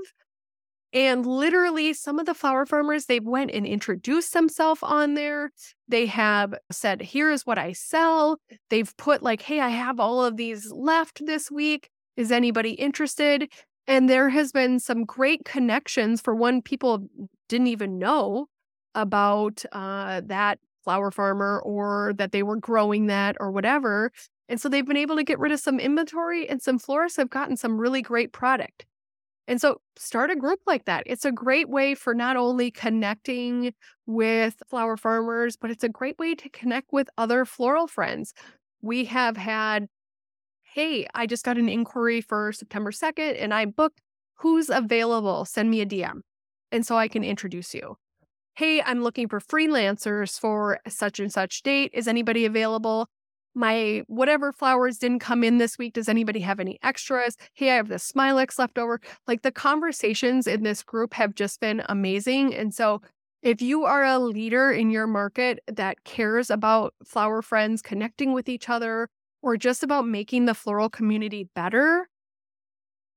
And 0.94 1.26
literally, 1.26 1.94
some 1.94 2.20
of 2.20 2.26
the 2.26 2.34
flower 2.34 2.66
farmers, 2.66 3.06
they've 3.06 3.24
went 3.24 3.52
and 3.52 3.66
introduced 3.66 4.34
themselves 4.34 4.82
on 4.84 5.14
there. 5.14 5.52
They 5.88 6.06
have 6.08 6.54
said, 6.70 7.02
Here 7.02 7.32
is 7.32 7.46
what 7.46 7.58
I 7.58 7.72
sell. 7.72 8.40
They've 8.70 8.96
put, 8.98 9.24
like, 9.24 9.42
Hey, 9.42 9.62
I 9.62 9.70
have 9.70 10.00
all 10.00 10.24
of 10.24 10.36
these 10.36 10.72
left 10.72 11.26
this 11.26 11.50
week. 11.50 11.90
Is 12.18 12.32
anybody 12.32 12.72
interested? 12.72 13.50
And 13.88 14.10
there 14.10 14.30
has 14.30 14.52
been 14.52 14.80
some 14.80 15.06
great 15.06 15.46
connections 15.46 16.22
for 16.22 16.36
one, 16.36 16.62
people 16.62 17.08
didn't 17.48 17.68
even 17.68 17.98
know 17.98 18.48
about 18.94 19.64
uh, 19.72 20.22
that 20.26 20.60
flower 20.84 21.12
farmer 21.12 21.62
or 21.64 22.14
that 22.18 22.32
they 22.32 22.44
were 22.44 22.58
growing 22.58 23.08
that 23.08 23.36
or 23.40 23.52
whatever. 23.52 24.12
And 24.50 24.60
so 24.60 24.68
they've 24.68 24.86
been 24.86 24.98
able 24.98 25.16
to 25.16 25.24
get 25.24 25.40
rid 25.40 25.52
of 25.52 25.60
some 25.62 25.80
inventory, 25.80 26.50
and 26.50 26.62
some 26.62 26.78
florists 26.78 27.18
have 27.18 27.30
gotten 27.30 27.56
some 27.56 27.80
really 27.80 28.02
great 28.02 28.34
product. 28.34 28.86
And 29.52 29.60
so 29.60 29.82
start 29.98 30.32
a 30.32 30.38
group 30.38 30.62
like 30.66 30.86
that. 30.86 31.04
It's 31.06 31.26
a 31.26 31.32
great 31.32 31.68
way 31.68 31.94
for 31.94 32.14
not 32.14 32.38
only 32.38 32.72
connecting 32.72 33.74
with 34.06 34.64
flower 34.70 34.96
farmers, 34.96 35.58
but 35.58 35.70
it's 35.70 35.84
a 35.84 35.90
great 35.90 36.18
way 36.18 36.36
to 36.36 36.48
connect 36.48 36.94
with 36.94 37.10
other 37.18 37.44
floral 37.44 37.86
friends. 37.88 38.34
We 38.82 39.04
have 39.06 39.36
had, 39.36 39.88
hey, 40.64 41.06
I 41.14 41.28
just 41.28 41.44
got 41.44 41.58
an 41.58 41.68
inquiry 41.68 42.22
for 42.22 42.54
September 42.54 42.92
2nd 42.92 43.44
and 43.44 43.54
I 43.54 43.66
booked 43.66 44.00
who's 44.36 44.70
available. 44.70 45.44
Send 45.44 45.70
me 45.70 45.82
a 45.82 45.86
DM. 45.86 46.22
And 46.72 46.86
so 46.86 46.96
I 46.96 47.10
can 47.10 47.26
introduce 47.26 47.74
you. 47.74 47.98
Hey, 48.56 48.82
I'm 48.82 49.04
looking 49.04 49.28
for 49.28 49.42
freelancers 49.42 50.40
for 50.40 50.80
such 50.88 51.20
and 51.20 51.30
such 51.30 51.62
date. 51.62 51.92
Is 51.94 52.08
anybody 52.08 52.46
available? 52.46 53.10
My 53.54 54.04
whatever 54.08 54.54
flowers 54.54 54.98
didn't 54.98 55.20
come 55.20 55.44
in 55.44 55.58
this 55.58 55.78
week. 55.78 55.94
Does 55.94 56.08
anybody 56.08 56.40
have 56.40 56.60
any 56.60 56.80
extras? 56.84 57.36
Hey, 57.54 57.72
I 57.72 57.76
have 57.76 57.90
the 57.90 57.96
Smilax 57.96 58.58
left 58.58 58.78
over. 58.78 59.02
Like 59.28 59.42
the 59.42 59.52
conversations 59.52 60.48
in 60.48 60.64
this 60.64 60.84
group 60.84 61.14
have 61.14 61.36
just 61.36 61.60
been 61.60 61.84
amazing. 61.90 62.54
And 62.56 62.74
so 62.74 63.02
if 63.42 63.62
you 63.62 63.86
are 63.86 64.04
a 64.04 64.20
leader 64.20 64.72
in 64.72 64.92
your 64.92 65.08
market 65.08 65.60
that 65.68 66.04
cares 66.04 66.50
about 66.50 66.94
flower 67.04 67.42
friends 67.42 67.82
connecting 67.82 68.34
with 68.34 68.48
each 68.48 68.70
other 68.70 69.10
or 69.42 69.58
just 69.58 69.84
about 69.84 70.08
making 70.08 70.46
the 70.46 70.54
floral 70.54 70.90
community 70.90 71.50
better, 71.56 72.08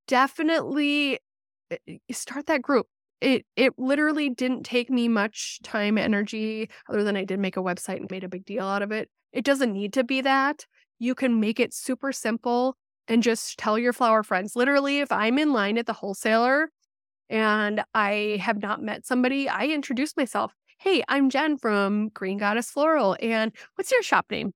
definitely 0.08 1.18
eh, 1.70 1.76
eh, 1.86 1.96
start 2.10 2.46
that 2.46 2.62
group. 2.62 2.86
It 3.20 3.46
it 3.56 3.74
literally 3.78 4.30
didn't 4.30 4.64
take 4.64 4.90
me 4.90 5.08
much 5.08 5.60
time, 5.62 5.96
energy, 5.98 6.68
other 6.88 7.04
than 7.04 7.16
I 7.16 7.24
did 7.24 7.38
make 7.38 7.56
a 7.56 7.62
website 7.62 7.96
and 7.96 8.10
made 8.10 8.24
a 8.24 8.28
big 8.28 8.44
deal 8.44 8.66
out 8.66 8.82
of 8.82 8.92
it. 8.92 9.08
It 9.34 9.44
doesn't 9.44 9.72
need 9.72 9.92
to 9.94 10.04
be 10.04 10.20
that. 10.20 10.64
You 11.00 11.16
can 11.16 11.40
make 11.40 11.58
it 11.58 11.74
super 11.74 12.12
simple 12.12 12.76
and 13.08 13.20
just 13.20 13.58
tell 13.58 13.76
your 13.76 13.92
flower 13.92 14.22
friends. 14.22 14.54
Literally, 14.54 15.00
if 15.00 15.10
I'm 15.10 15.38
in 15.38 15.52
line 15.52 15.76
at 15.76 15.86
the 15.86 15.92
wholesaler 15.92 16.70
and 17.28 17.82
I 17.94 18.38
have 18.40 18.62
not 18.62 18.80
met 18.80 19.04
somebody, 19.04 19.48
I 19.48 19.66
introduce 19.66 20.16
myself. 20.16 20.54
Hey, 20.78 21.02
I'm 21.08 21.30
Jen 21.30 21.58
from 21.58 22.10
Green 22.10 22.38
Goddess 22.38 22.70
Floral. 22.70 23.16
And 23.20 23.50
what's 23.74 23.90
your 23.90 24.04
shop 24.04 24.26
name? 24.30 24.52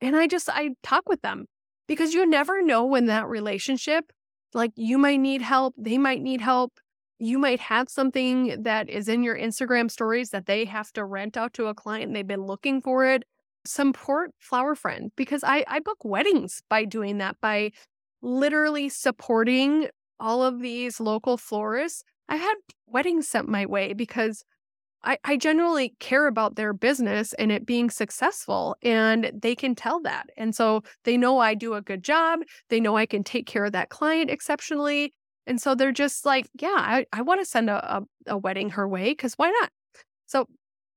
And 0.00 0.16
I 0.16 0.26
just, 0.26 0.48
I 0.48 0.70
talk 0.82 1.08
with 1.08 1.22
them 1.22 1.46
because 1.86 2.12
you 2.12 2.26
never 2.26 2.62
know 2.62 2.84
when 2.84 3.06
that 3.06 3.28
relationship, 3.28 4.12
like 4.54 4.72
you 4.74 4.98
might 4.98 5.20
need 5.20 5.40
help, 5.40 5.74
they 5.78 5.98
might 5.98 6.20
need 6.20 6.40
help. 6.40 6.72
You 7.20 7.38
might 7.38 7.60
have 7.60 7.88
something 7.88 8.60
that 8.64 8.90
is 8.90 9.08
in 9.08 9.22
your 9.22 9.38
Instagram 9.38 9.88
stories 9.88 10.30
that 10.30 10.46
they 10.46 10.64
have 10.64 10.90
to 10.94 11.04
rent 11.04 11.36
out 11.36 11.52
to 11.54 11.66
a 11.66 11.74
client 11.74 12.06
and 12.08 12.16
they've 12.16 12.26
been 12.26 12.46
looking 12.46 12.80
for 12.80 13.04
it 13.04 13.22
support 13.64 14.32
Flower 14.38 14.74
Friend 14.74 15.10
because 15.16 15.44
I, 15.44 15.64
I 15.68 15.80
book 15.80 16.04
weddings 16.04 16.62
by 16.68 16.84
doing 16.84 17.18
that, 17.18 17.36
by 17.40 17.72
literally 18.22 18.88
supporting 18.88 19.88
all 20.18 20.42
of 20.42 20.60
these 20.60 21.00
local 21.00 21.36
florists. 21.36 22.04
I 22.28 22.36
had 22.36 22.54
weddings 22.86 23.28
sent 23.28 23.48
my 23.48 23.66
way 23.66 23.92
because 23.92 24.44
I, 25.02 25.18
I 25.24 25.36
generally 25.36 25.94
care 25.98 26.26
about 26.26 26.56
their 26.56 26.72
business 26.72 27.32
and 27.34 27.50
it 27.50 27.64
being 27.64 27.88
successful, 27.88 28.76
and 28.82 29.30
they 29.34 29.54
can 29.54 29.74
tell 29.74 30.00
that. 30.02 30.26
And 30.36 30.54
so 30.54 30.82
they 31.04 31.16
know 31.16 31.38
I 31.38 31.54
do 31.54 31.74
a 31.74 31.80
good 31.80 32.02
job. 32.02 32.40
They 32.68 32.80
know 32.80 32.96
I 32.96 33.06
can 33.06 33.24
take 33.24 33.46
care 33.46 33.64
of 33.64 33.72
that 33.72 33.88
client 33.88 34.30
exceptionally. 34.30 35.14
And 35.46 35.60
so 35.60 35.74
they're 35.74 35.90
just 35.90 36.26
like, 36.26 36.48
yeah, 36.60 36.68
I, 36.76 37.06
I 37.12 37.22
want 37.22 37.40
to 37.40 37.46
send 37.46 37.70
a, 37.70 37.96
a, 37.96 38.02
a 38.26 38.38
wedding 38.38 38.70
her 38.70 38.86
way 38.86 39.10
because 39.10 39.34
why 39.34 39.50
not? 39.50 39.70
So 40.26 40.46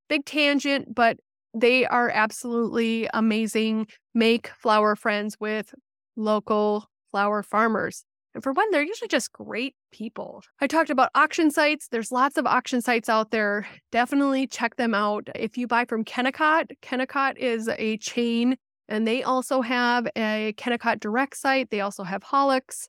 big 0.10 0.26
tangent, 0.26 0.94
but 0.94 1.18
they 1.54 1.86
are 1.86 2.10
absolutely 2.10 3.08
amazing. 3.14 3.88
Make 4.14 4.48
flower 4.60 4.96
friends 4.96 5.38
with 5.40 5.74
local 6.16 6.90
flower 7.12 7.44
farmers. 7.44 8.04
And 8.34 8.42
for 8.42 8.52
one, 8.52 8.72
they're 8.72 8.84
usually 8.84 9.08
just 9.08 9.32
great 9.32 9.76
people. 9.92 10.42
I 10.60 10.66
talked 10.66 10.90
about 10.90 11.12
auction 11.14 11.52
sites. 11.52 11.88
There's 11.90 12.12
lots 12.12 12.38
of 12.38 12.48
auction 12.48 12.82
sites 12.82 13.08
out 13.08 13.30
there. 13.30 13.68
Definitely 13.92 14.48
check 14.48 14.76
them 14.76 14.96
out. 14.96 15.30
If 15.36 15.58
you 15.58 15.68
buy 15.68 15.86
from 15.86 16.04
Kennicott, 16.04 16.72
Kennicott 16.82 17.38
is 17.38 17.70
a 17.78 17.98
chain 17.98 18.58
and 18.90 19.08
they 19.08 19.22
also 19.22 19.62
have 19.62 20.08
a 20.16 20.54
Kennicott 20.58 21.00
direct 21.00 21.38
site. 21.38 21.70
They 21.70 21.82
also 21.82 22.04
have 22.04 22.24
Holex. 22.24 22.88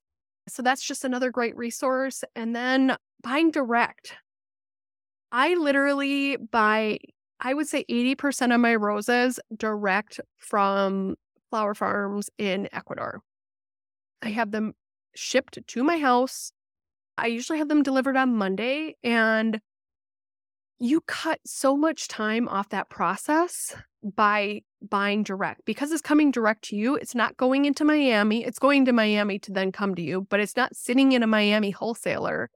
So 0.48 0.62
that's 0.62 0.82
just 0.82 1.04
another 1.04 1.30
great 1.30 1.56
resource. 1.56 2.24
And 2.34 2.56
then 2.56 2.96
buying 3.22 3.50
direct. 3.50 4.14
I 5.30 5.54
literally 5.54 6.36
buy 6.36 6.98
I 7.44 7.52
would 7.52 7.68
say 7.68 7.84
80% 7.90 8.54
of 8.54 8.60
my 8.60 8.74
roses 8.74 9.38
direct 9.54 10.18
from 10.38 11.16
flower 11.50 11.74
farms 11.74 12.30
in 12.38 12.68
Ecuador. 12.72 13.20
I 14.22 14.30
have 14.30 14.50
them 14.50 14.72
shipped 15.14 15.58
to 15.64 15.84
my 15.84 15.98
house. 15.98 16.52
I 17.18 17.26
usually 17.26 17.58
have 17.58 17.68
them 17.68 17.82
delivered 17.82 18.16
on 18.16 18.34
Monday, 18.34 18.96
and 19.04 19.60
you 20.80 21.02
cut 21.02 21.38
so 21.44 21.76
much 21.76 22.08
time 22.08 22.48
off 22.48 22.70
that 22.70 22.88
process 22.88 23.76
by 24.02 24.62
buying 24.82 25.22
direct 25.22 25.66
because 25.66 25.92
it's 25.92 26.02
coming 26.02 26.30
direct 26.30 26.64
to 26.64 26.76
you. 26.76 26.96
It's 26.96 27.14
not 27.14 27.36
going 27.36 27.66
into 27.66 27.84
Miami. 27.84 28.42
It's 28.42 28.58
going 28.58 28.86
to 28.86 28.92
Miami 28.92 29.38
to 29.40 29.52
then 29.52 29.70
come 29.70 29.94
to 29.94 30.02
you, 30.02 30.26
but 30.30 30.40
it's 30.40 30.56
not 30.56 30.74
sitting 30.74 31.12
in 31.12 31.22
a 31.22 31.26
Miami 31.26 31.70
wholesaler 31.70 32.50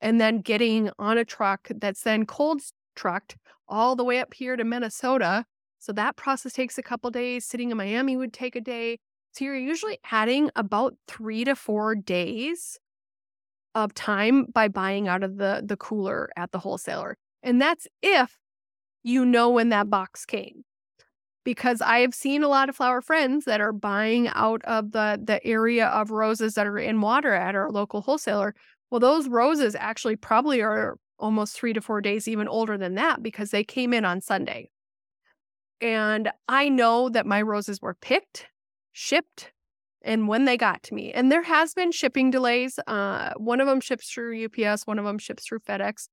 and 0.00 0.20
then 0.20 0.40
getting 0.40 0.90
on 0.98 1.16
a 1.16 1.24
truck 1.24 1.68
that's 1.74 2.02
then 2.02 2.26
cold 2.26 2.60
trucked 2.94 3.36
all 3.68 3.96
the 3.96 4.04
way 4.04 4.20
up 4.20 4.34
here 4.34 4.56
to 4.56 4.64
Minnesota. 4.64 5.44
So 5.78 5.92
that 5.92 6.16
process 6.16 6.52
takes 6.52 6.78
a 6.78 6.82
couple 6.82 7.10
days. 7.10 7.44
Sitting 7.44 7.70
in 7.70 7.76
Miami 7.76 8.16
would 8.16 8.32
take 8.32 8.56
a 8.56 8.60
day. 8.60 8.98
So 9.32 9.44
you're 9.44 9.56
usually 9.56 9.98
adding 10.10 10.50
about 10.56 10.94
three 11.08 11.44
to 11.44 11.56
four 11.56 11.94
days 11.94 12.78
of 13.74 13.92
time 13.92 14.46
by 14.46 14.68
buying 14.68 15.08
out 15.08 15.22
of 15.24 15.36
the, 15.36 15.62
the 15.64 15.76
cooler 15.76 16.30
at 16.36 16.52
the 16.52 16.58
wholesaler. 16.58 17.16
And 17.42 17.60
that's 17.60 17.86
if 18.02 18.38
you 19.02 19.24
know 19.24 19.50
when 19.50 19.70
that 19.70 19.90
box 19.90 20.24
came. 20.24 20.64
Because 21.44 21.82
I 21.82 21.98
have 21.98 22.14
seen 22.14 22.42
a 22.42 22.48
lot 22.48 22.70
of 22.70 22.76
flower 22.76 23.02
friends 23.02 23.44
that 23.44 23.60
are 23.60 23.72
buying 23.72 24.28
out 24.28 24.64
of 24.64 24.92
the, 24.92 25.20
the 25.22 25.44
area 25.44 25.88
of 25.88 26.10
roses 26.10 26.54
that 26.54 26.66
are 26.66 26.78
in 26.78 27.02
water 27.02 27.34
at 27.34 27.54
our 27.54 27.70
local 27.70 28.00
wholesaler. 28.00 28.54
Well, 28.90 29.00
those 29.00 29.28
roses 29.28 29.74
actually 29.74 30.16
probably 30.16 30.62
are 30.62 30.96
almost 31.18 31.54
three 31.54 31.72
to 31.72 31.80
four 31.80 32.00
days, 32.00 32.28
even 32.28 32.48
older 32.48 32.76
than 32.76 32.94
that, 32.94 33.22
because 33.22 33.50
they 33.50 33.64
came 33.64 33.92
in 33.92 34.04
on 34.04 34.20
Sunday. 34.20 34.70
And 35.80 36.30
I 36.48 36.68
know 36.68 37.08
that 37.08 37.26
my 37.26 37.42
roses 37.42 37.80
were 37.82 37.94
picked, 37.94 38.46
shipped, 38.92 39.52
and 40.02 40.28
when 40.28 40.44
they 40.44 40.56
got 40.56 40.82
to 40.84 40.94
me. 40.94 41.12
And 41.12 41.32
there 41.32 41.42
has 41.42 41.74
been 41.74 41.90
shipping 41.90 42.30
delays. 42.30 42.78
Uh, 42.86 43.32
one 43.36 43.60
of 43.60 43.66
them 43.66 43.80
ships 43.80 44.08
through 44.08 44.44
UPS, 44.44 44.86
one 44.86 44.98
of 44.98 45.04
them 45.04 45.18
ships 45.18 45.46
through 45.46 45.60
FedEx. 45.60 46.08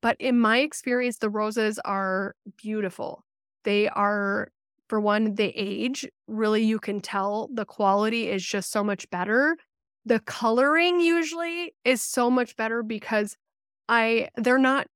But 0.00 0.16
in 0.18 0.38
my 0.38 0.58
experience, 0.58 1.18
the 1.18 1.30
roses 1.30 1.78
are 1.84 2.34
beautiful. 2.56 3.24
They 3.64 3.88
are, 3.88 4.48
for 4.88 5.00
one, 5.00 5.34
they 5.34 5.48
age. 5.48 6.06
Really, 6.26 6.62
you 6.62 6.78
can 6.78 7.00
tell 7.00 7.48
the 7.52 7.64
quality 7.64 8.28
is 8.28 8.44
just 8.44 8.70
so 8.70 8.84
much 8.84 9.08
better. 9.10 9.56
The 10.04 10.20
coloring 10.20 11.00
usually 11.00 11.74
is 11.84 12.02
so 12.02 12.30
much 12.30 12.56
better 12.56 12.82
because 12.82 13.36
I 13.88 14.28
they're 14.36 14.58
not 14.58 14.86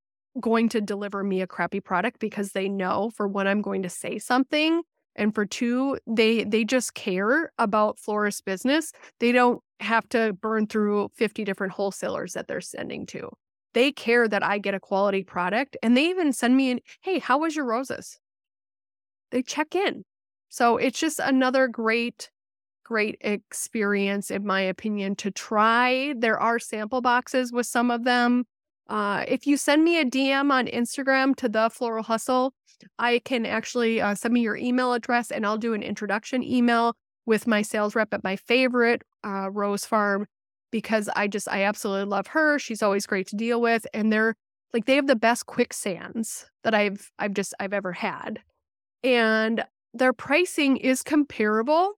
going 0.41 0.69
to 0.71 0.81
deliver 0.81 1.25
me 1.25 1.41
a 1.41 1.47
crappy 1.47 1.81
product 1.81 2.21
because 2.21 2.53
they 2.53 2.69
know 2.69 3.11
for 3.15 3.27
one 3.27 3.47
I'm 3.47 3.63
going 3.63 3.83
to 3.83 3.89
say 3.89 4.19
something 4.19 4.83
and 5.17 5.35
for 5.35 5.45
two 5.45 5.99
they 6.07 6.45
they 6.45 6.65
just 6.65 6.95
care 6.95 7.53
about 7.59 7.99
florist 7.99 8.45
business. 8.45 8.93
They 9.21 9.33
don't 9.33 9.61
have 9.81 10.09
to 10.11 10.33
burn 10.33 10.67
through 10.67 11.11
50 11.15 11.45
different 11.45 11.73
wholesalers 11.73 12.33
that 12.35 12.49
they're 12.49 12.61
sending 12.61 13.07
to. 13.07 13.31
They 13.75 13.93
care 13.93 14.29
that 14.29 14.43
I 14.43 14.59
get 14.59 14.75
a 14.75 14.81
quality 14.81 15.23
product 15.23 15.77
and 15.83 15.97
they 15.97 16.09
even 16.09 16.33
send 16.33 16.57
me 16.57 16.71
an, 16.71 16.81
"Hey, 17.03 17.19
how 17.19 17.39
was 17.39 17.57
your 17.57 17.65
roses?" 17.65 18.19
They 19.31 19.43
check 19.43 19.75
in. 19.75 20.05
So 20.49 20.77
it's 20.79 20.99
just 20.99 21.19
another 21.19 21.69
great 21.69 22.31
great 22.85 23.19
experience 23.21 24.31
in 24.31 24.47
my 24.47 24.63
opinion 24.63 25.15
to 25.17 25.31
try. 25.31 26.15
There 26.17 26.41
are 26.41 26.59
sample 26.59 27.03
boxes 27.03 27.53
with 27.53 27.67
some 27.67 27.91
of 27.91 28.05
them 28.05 28.47
uh, 28.89 29.25
if 29.29 29.47
you 29.47 29.57
send 29.57 29.85
me 29.85 30.01
a 30.01 30.05
DM 30.05 30.51
on 30.51 30.67
Instagram 30.67 31.37
to 31.37 31.49
the 31.49 31.71
Floral 31.71 32.03
Hustle, 32.03 32.55
I 32.99 33.21
can 33.25 33.45
actually 33.45 34.01
uh, 34.01 34.15
send 34.15 34.35
me 34.35 34.41
your 34.41 34.57
email 34.57 34.93
address 34.93 35.31
and 35.31 35.45
I'll 35.45 35.59
do 35.59 35.75
an 35.75 35.83
introduction 35.83 36.43
email 36.43 36.95
with 37.27 37.47
my 37.47 37.63
sales 37.63 37.95
rep 37.95 38.15
at 38.15 38.25
my 38.25 38.37
favorite 38.37 39.03
uh, 39.25 39.51
rose 39.51 39.85
farm 39.85 40.27
because 40.71 41.09
I 41.15 41.29
just, 41.29 41.49
I 41.49 41.65
absolutely 41.65 42.07
love 42.07 42.29
her. 42.29 42.59
She's 42.59 42.83
always 42.83 43.07
great 43.07 43.27
to 43.29 43.37
deal 43.37 43.61
with. 43.61 43.87
And 43.93 44.13
they're 44.13 44.35
like, 44.73 44.87
they 44.87 44.97
have 44.97 45.07
the 45.07 45.17
best 45.17 45.47
quicksands 45.47 46.47
that 46.65 46.75
I've, 46.75 47.11
I've 47.19 47.35
just, 47.35 47.55
I've 47.61 47.73
ever 47.73 47.93
had. 47.93 48.41
And 49.03 49.65
their 49.93 50.13
pricing 50.13 50.77
is 50.77 51.03
comparable 51.03 51.95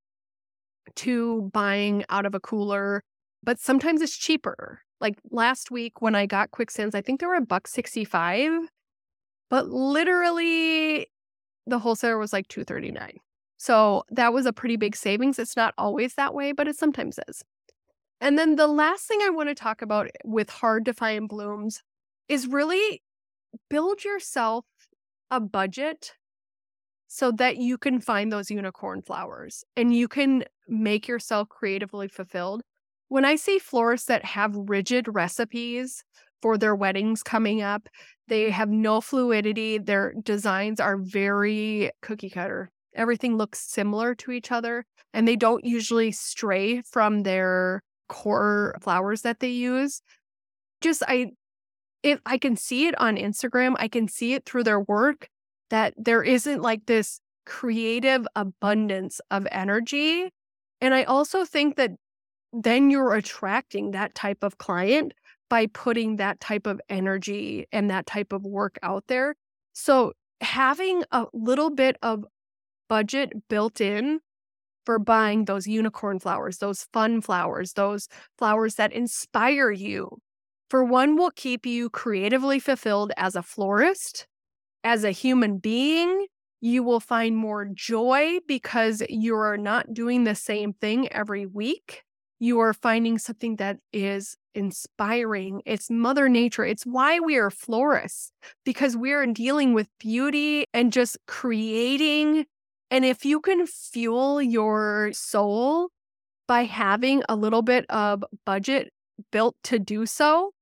to 0.96 1.50
buying 1.52 2.04
out 2.08 2.26
of 2.26 2.34
a 2.34 2.40
cooler, 2.40 3.02
but 3.42 3.58
sometimes 3.58 4.02
it's 4.02 4.16
cheaper. 4.16 4.82
Like 5.00 5.18
last 5.30 5.70
week 5.70 6.02
when 6.02 6.14
I 6.14 6.26
got 6.26 6.50
quicksands, 6.50 6.94
I 6.94 7.00
think 7.00 7.20
they 7.20 7.26
were 7.26 7.34
a 7.34 7.40
buck 7.40 7.66
65, 7.66 8.68
but 9.48 9.68
literally 9.68 11.06
the 11.66 11.78
wholesaler 11.78 12.18
was 12.18 12.32
like 12.32 12.48
239. 12.48 13.18
So 13.56 14.04
that 14.10 14.32
was 14.32 14.46
a 14.46 14.52
pretty 14.52 14.76
big 14.76 14.96
savings. 14.96 15.38
It's 15.38 15.56
not 15.56 15.74
always 15.76 16.14
that 16.14 16.34
way, 16.34 16.52
but 16.52 16.68
it 16.68 16.76
sometimes 16.76 17.18
is. 17.28 17.42
And 18.20 18.38
then 18.38 18.56
the 18.56 18.66
last 18.66 19.06
thing 19.06 19.20
I 19.22 19.30
want 19.30 19.48
to 19.48 19.54
talk 19.54 19.82
about 19.82 20.08
with 20.24 20.50
hard 20.50 20.84
to 20.86 20.92
find 20.94 21.28
blooms 21.28 21.82
is 22.28 22.46
really 22.46 23.02
build 23.68 24.04
yourself 24.04 24.64
a 25.30 25.40
budget 25.40 26.12
so 27.06 27.32
that 27.32 27.56
you 27.56 27.76
can 27.76 28.00
find 28.00 28.32
those 28.32 28.50
unicorn 28.50 29.02
flowers 29.02 29.64
and 29.76 29.94
you 29.94 30.06
can 30.06 30.44
make 30.68 31.08
yourself 31.08 31.48
creatively 31.48 32.08
fulfilled. 32.08 32.62
When 33.10 33.24
I 33.24 33.34
see 33.34 33.58
florists 33.58 34.06
that 34.06 34.24
have 34.24 34.54
rigid 34.54 35.08
recipes 35.08 36.04
for 36.40 36.56
their 36.56 36.76
weddings 36.76 37.24
coming 37.24 37.60
up, 37.60 37.88
they 38.28 38.50
have 38.50 38.68
no 38.68 39.00
fluidity. 39.00 39.78
Their 39.78 40.14
designs 40.22 40.78
are 40.78 40.96
very 40.96 41.90
cookie 42.02 42.30
cutter. 42.30 42.70
Everything 42.94 43.36
looks 43.36 43.58
similar 43.58 44.14
to 44.14 44.30
each 44.30 44.52
other, 44.52 44.86
and 45.12 45.26
they 45.26 45.34
don't 45.34 45.64
usually 45.64 46.12
stray 46.12 46.82
from 46.82 47.24
their 47.24 47.82
core 48.08 48.76
flowers 48.80 49.22
that 49.22 49.40
they 49.40 49.50
use. 49.50 50.02
Just 50.80 51.02
I 51.08 51.32
if 52.04 52.20
I 52.24 52.38
can 52.38 52.56
see 52.56 52.86
it 52.86 52.98
on 53.00 53.16
Instagram, 53.16 53.74
I 53.76 53.88
can 53.88 54.06
see 54.06 54.34
it 54.34 54.46
through 54.46 54.62
their 54.62 54.80
work 54.80 55.28
that 55.70 55.94
there 55.96 56.22
isn't 56.22 56.62
like 56.62 56.86
this 56.86 57.18
creative 57.44 58.24
abundance 58.36 59.20
of 59.32 59.48
energy. 59.50 60.30
And 60.80 60.94
I 60.94 61.02
also 61.02 61.44
think 61.44 61.74
that 61.74 61.90
then 62.52 62.90
you're 62.90 63.14
attracting 63.14 63.92
that 63.92 64.14
type 64.14 64.42
of 64.42 64.58
client 64.58 65.14
by 65.48 65.66
putting 65.66 66.16
that 66.16 66.40
type 66.40 66.66
of 66.66 66.80
energy 66.88 67.66
and 67.72 67.90
that 67.90 68.06
type 68.06 68.32
of 68.32 68.44
work 68.44 68.78
out 68.82 69.04
there. 69.08 69.34
So 69.72 70.12
having 70.40 71.04
a 71.12 71.26
little 71.32 71.70
bit 71.70 71.96
of 72.02 72.24
budget 72.88 73.32
built 73.48 73.80
in 73.80 74.20
for 74.86 74.98
buying 74.98 75.44
those 75.44 75.66
unicorn 75.66 76.18
flowers, 76.18 76.58
those 76.58 76.86
fun 76.92 77.20
flowers, 77.20 77.74
those 77.74 78.08
flowers 78.38 78.76
that 78.76 78.92
inspire 78.92 79.70
you. 79.70 80.18
For 80.70 80.84
one, 80.84 81.16
will 81.16 81.32
keep 81.32 81.66
you 81.66 81.90
creatively 81.90 82.60
fulfilled 82.60 83.12
as 83.16 83.36
a 83.36 83.42
florist 83.42 84.26
as 84.84 85.04
a 85.04 85.10
human 85.10 85.58
being, 85.58 86.26
you 86.60 86.82
will 86.82 87.00
find 87.00 87.36
more 87.36 87.66
joy 87.72 88.38
because 88.46 89.02
you 89.08 89.34
are 89.36 89.56
not 89.56 89.92
doing 89.94 90.24
the 90.24 90.34
same 90.34 90.72
thing 90.74 91.10
every 91.12 91.46
week. 91.46 92.02
You 92.42 92.58
are 92.60 92.72
finding 92.72 93.18
something 93.18 93.56
that 93.56 93.76
is 93.92 94.34
inspiring. 94.54 95.60
It's 95.66 95.90
Mother 95.90 96.26
Nature. 96.26 96.64
It's 96.64 96.86
why 96.86 97.20
we 97.20 97.36
are 97.36 97.50
florists, 97.50 98.32
because 98.64 98.96
we 98.96 99.12
are 99.12 99.26
dealing 99.26 99.74
with 99.74 99.88
beauty 99.98 100.64
and 100.72 100.90
just 100.90 101.18
creating. 101.26 102.46
And 102.90 103.04
if 103.04 103.26
you 103.26 103.40
can 103.40 103.66
fuel 103.66 104.40
your 104.40 105.10
soul 105.12 105.90
by 106.48 106.64
having 106.64 107.22
a 107.28 107.36
little 107.36 107.60
bit 107.60 107.84
of 107.90 108.24
budget 108.46 108.90
built 109.30 109.54
to 109.64 109.78
do 109.78 110.06
so, 110.06 110.52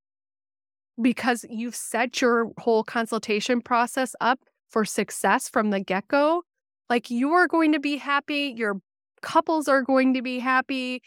because 1.00 1.46
you've 1.48 1.76
set 1.76 2.20
your 2.20 2.50
whole 2.58 2.82
consultation 2.82 3.60
process 3.60 4.16
up 4.20 4.40
for 4.68 4.84
success 4.84 5.48
from 5.48 5.70
the 5.70 5.78
get 5.78 6.08
go, 6.08 6.42
like 6.90 7.08
you 7.08 7.30
are 7.30 7.46
going 7.46 7.70
to 7.70 7.78
be 7.78 7.98
happy, 7.98 8.52
your 8.56 8.80
couples 9.22 9.68
are 9.68 9.82
going 9.82 10.12
to 10.14 10.22
be 10.22 10.40
happy, 10.40 11.02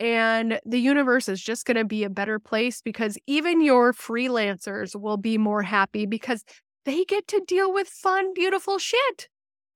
and 0.00 0.58
the 0.64 0.80
universe 0.80 1.28
is 1.28 1.42
just 1.42 1.66
going 1.66 1.76
to 1.76 1.84
be 1.84 2.04
a 2.04 2.10
better 2.10 2.38
place 2.38 2.80
because 2.80 3.18
even 3.26 3.60
your 3.60 3.92
freelancers 3.92 4.98
will 4.98 5.18
be 5.18 5.36
more 5.36 5.62
happy 5.62 6.06
because 6.06 6.42
they 6.86 7.04
get 7.04 7.28
to 7.28 7.42
deal 7.46 7.72
with 7.72 7.86
fun, 7.86 8.32
beautiful 8.32 8.78
shit. 8.78 9.28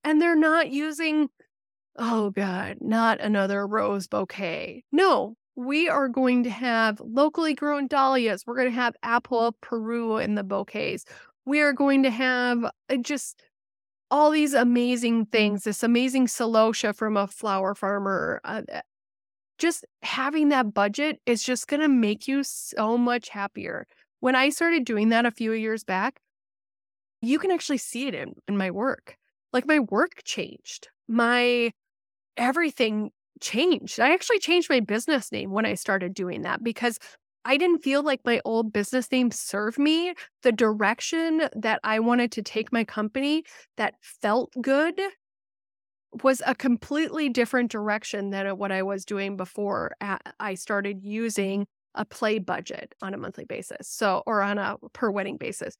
And 0.03 0.19
they're 0.19 0.35
not 0.35 0.71
using, 0.71 1.29
oh 1.97 2.31
God, 2.31 2.77
not 2.81 3.21
another 3.21 3.67
rose 3.67 4.07
bouquet. 4.07 4.83
No, 4.91 5.35
we 5.55 5.87
are 5.87 6.09
going 6.09 6.43
to 6.43 6.49
have 6.49 6.99
locally 6.99 7.53
grown 7.53 7.87
dahlias. 7.87 8.43
We're 8.45 8.55
going 8.55 8.69
to 8.69 8.75
have 8.75 8.95
apple 9.03 9.55
Peru 9.61 10.17
in 10.17 10.33
the 10.33 10.43
bouquets. 10.43 11.05
We 11.45 11.61
are 11.61 11.73
going 11.73 12.01
to 12.01 12.09
have 12.09 12.65
uh, 12.89 12.97
just 12.97 13.43
all 14.09 14.31
these 14.31 14.55
amazing 14.55 15.27
things, 15.27 15.63
this 15.63 15.83
amazing 15.83 16.27
celosia 16.27 16.95
from 16.95 17.15
a 17.15 17.27
flower 17.27 17.75
farmer. 17.75 18.41
Uh, 18.43 18.63
just 19.57 19.85
having 20.01 20.49
that 20.49 20.73
budget 20.73 21.19
is 21.25 21.43
just 21.43 21.67
going 21.67 21.81
to 21.81 21.87
make 21.87 22.27
you 22.27 22.43
so 22.43 22.97
much 22.97 23.29
happier. 23.29 23.87
When 24.19 24.35
I 24.35 24.49
started 24.49 24.85
doing 24.85 25.09
that 25.09 25.25
a 25.25 25.31
few 25.31 25.51
years 25.53 25.83
back, 25.83 26.19
you 27.21 27.39
can 27.39 27.51
actually 27.51 27.77
see 27.77 28.07
it 28.07 28.13
in, 28.13 28.33
in 28.47 28.57
my 28.57 28.71
work. 28.71 29.17
Like 29.53 29.67
my 29.67 29.79
work 29.79 30.21
changed. 30.23 30.89
My 31.07 31.71
everything 32.37 33.11
changed. 33.41 33.99
I 33.99 34.13
actually 34.13 34.39
changed 34.39 34.69
my 34.69 34.79
business 34.79 35.31
name 35.31 35.51
when 35.51 35.65
I 35.65 35.75
started 35.75 36.13
doing 36.13 36.41
that 36.43 36.63
because 36.63 36.99
I 37.45 37.57
didn't 37.57 37.83
feel 37.83 38.03
like 38.03 38.21
my 38.25 38.41
old 38.43 38.73
business 38.73 39.11
name 39.11 39.29
served 39.31 39.77
me 39.77 40.15
the 40.41 40.51
direction 40.51 41.47
that 41.55 41.79
I 41.83 41.99
wanted 41.99 42.31
to 42.33 42.41
take 42.41 42.73
my 42.73 42.83
company 42.83 43.43
that 43.77 43.93
felt 44.01 44.51
good 44.61 44.99
was 46.23 46.41
a 46.45 46.55
completely 46.55 47.29
different 47.29 47.71
direction 47.71 48.29
than 48.29 48.47
uh, 48.47 48.55
what 48.55 48.71
I 48.71 48.83
was 48.83 49.05
doing 49.05 49.37
before 49.37 49.91
I 50.39 50.55
started 50.55 51.03
using 51.03 51.67
a 51.93 52.05
play 52.05 52.39
budget 52.39 52.93
on 53.01 53.13
a 53.13 53.17
monthly 53.17 53.45
basis. 53.45 53.87
So, 53.87 54.23
or 54.25 54.41
on 54.41 54.57
a 54.57 54.77
per 54.93 55.09
wedding 55.09 55.37
basis. 55.37 55.75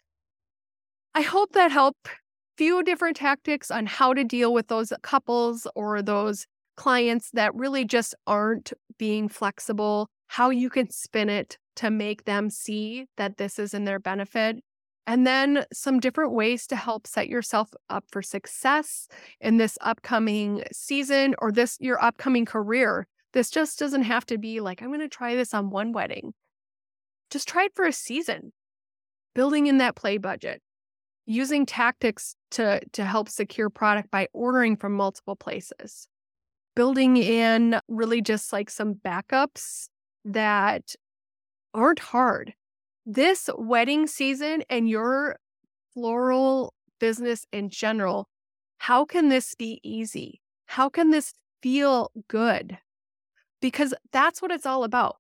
I 1.14 1.22
hope 1.22 1.54
that 1.54 1.72
helped. 1.72 2.10
Few 2.58 2.84
different 2.84 3.18
tactics 3.18 3.70
on 3.70 3.86
how 3.86 4.14
to 4.14 4.24
deal 4.24 4.54
with 4.54 4.68
those 4.68 4.94
couples 5.02 5.68
or 5.76 6.02
those 6.02 6.46
clients 6.78 7.30
that 7.32 7.54
really 7.54 7.84
just 7.84 8.16
aren't 8.28 8.72
being 8.98 9.28
flexible, 9.28 10.08
how 10.28 10.50
you 10.50 10.70
can 10.70 10.90
spin 10.90 11.30
it 11.30 11.58
to 11.76 11.92
make 11.92 12.24
them 12.24 12.50
see 12.50 13.08
that 13.18 13.38
this 13.38 13.60
is 13.60 13.74
in 13.74 13.84
their 13.84 14.00
benefit. 14.00 14.64
And 15.08 15.26
then 15.26 15.66
some 15.72 16.00
different 16.00 16.34
ways 16.34 16.66
to 16.68 16.76
help 16.76 17.06
set 17.06 17.28
yourself 17.28 17.70
up 17.90 18.06
for 18.12 18.22
success 18.22 19.08
in 19.40 19.58
this 19.58 19.78
upcoming 19.82 20.64
season 20.72 21.36
or 21.40 21.52
this 21.52 21.78
your 21.80 22.04
upcoming 22.04 22.46
career. 22.46 23.08
This 23.34 23.50
just 23.50 23.78
doesn't 23.78 24.04
have 24.04 24.26
to 24.28 24.38
be 24.38 24.62
like, 24.62 24.82
I'm 24.82 24.88
going 24.88 25.02
to 25.02 25.08
try 25.08 25.36
this 25.36 25.54
on 25.54 25.70
one 25.70 25.92
wedding. 25.92 26.34
Just 27.30 27.48
try 27.48 27.66
it 27.66 27.76
for 27.76 27.86
a 27.86 27.92
season. 27.92 28.52
Building 29.36 29.68
in 29.68 29.78
that 29.80 29.96
play 29.96 30.18
budget, 30.18 30.62
using 31.26 31.66
tactics 31.66 32.36
to, 32.52 32.80
to 32.94 33.04
help 33.04 33.30
secure 33.30 33.70
product 33.70 34.10
by 34.10 34.28
ordering 34.34 34.78
from 34.78 34.94
multiple 34.94 35.36
places 35.36 36.08
building 36.76 37.18
in 37.18 37.80
really 37.88 38.22
just 38.22 38.54
like 38.54 38.70
some 38.70 38.94
backups 38.94 39.88
that 40.26 40.96
aren't 41.74 42.00
hard. 42.00 42.54
This 43.06 43.50
wedding 43.56 44.08
season 44.08 44.64
and 44.68 44.90
your 44.90 45.38
floral 45.94 46.74
business 47.00 47.46
in 47.52 47.70
general, 47.70 48.28
how 48.80 49.06
can 49.06 49.30
this 49.30 49.54
be 49.54 49.80
easy? 49.84 50.42
How 50.66 50.90
can 50.90 51.12
this 51.12 51.34
feel 51.62 52.10
good? 52.28 52.80
Because 53.62 53.94
that's 54.12 54.42
what 54.42 54.52
it's 54.52 54.66
all 54.66 54.84
about. 54.84 55.18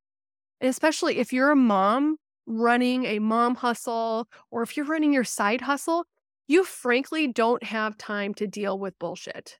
And 0.59 0.69
especially 0.69 1.19
if 1.19 1.31
you're 1.31 1.51
a 1.51 1.55
mom 1.55 2.17
running 2.47 3.05
a 3.05 3.19
mom 3.19 3.55
hustle 3.55 4.27
or 4.49 4.63
if 4.63 4.75
you're 4.75 4.85
running 4.85 5.13
your 5.13 5.23
side 5.23 5.61
hustle, 5.61 6.05
you 6.47 6.63
frankly 6.63 7.27
don't 7.27 7.63
have 7.63 7.97
time 7.97 8.33
to 8.35 8.47
deal 8.47 8.79
with 8.79 8.97
bullshit. 8.99 9.57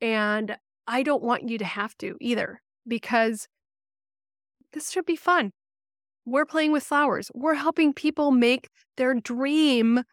And 0.00 0.56
I 0.86 1.02
don't 1.04 1.22
want 1.22 1.48
you 1.48 1.58
to 1.58 1.64
have 1.64 1.96
to 1.98 2.16
either 2.20 2.60
because 2.86 3.46
this 4.72 4.90
should 4.90 5.06
be 5.06 5.16
fun. 5.16 5.52
We're 6.24 6.46
playing 6.46 6.72
with 6.72 6.84
flowers. 6.84 7.30
We're 7.34 7.54
helping 7.54 7.92
people 7.92 8.30
make 8.30 8.68
their 8.96 9.14
dream 9.14 10.04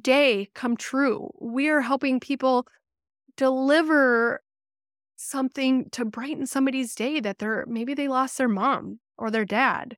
day 0.00 0.48
come 0.54 0.76
true. 0.76 1.30
We 1.40 1.68
are 1.68 1.80
helping 1.80 2.20
people 2.20 2.66
deliver 3.36 4.40
something 5.16 5.90
to 5.90 6.04
brighten 6.04 6.46
somebody's 6.46 6.94
day 6.94 7.20
that 7.20 7.38
they're 7.38 7.64
maybe 7.66 7.94
they 7.94 8.08
lost 8.08 8.38
their 8.38 8.48
mom 8.48 9.00
or 9.16 9.30
their 9.30 9.44
dad 9.44 9.96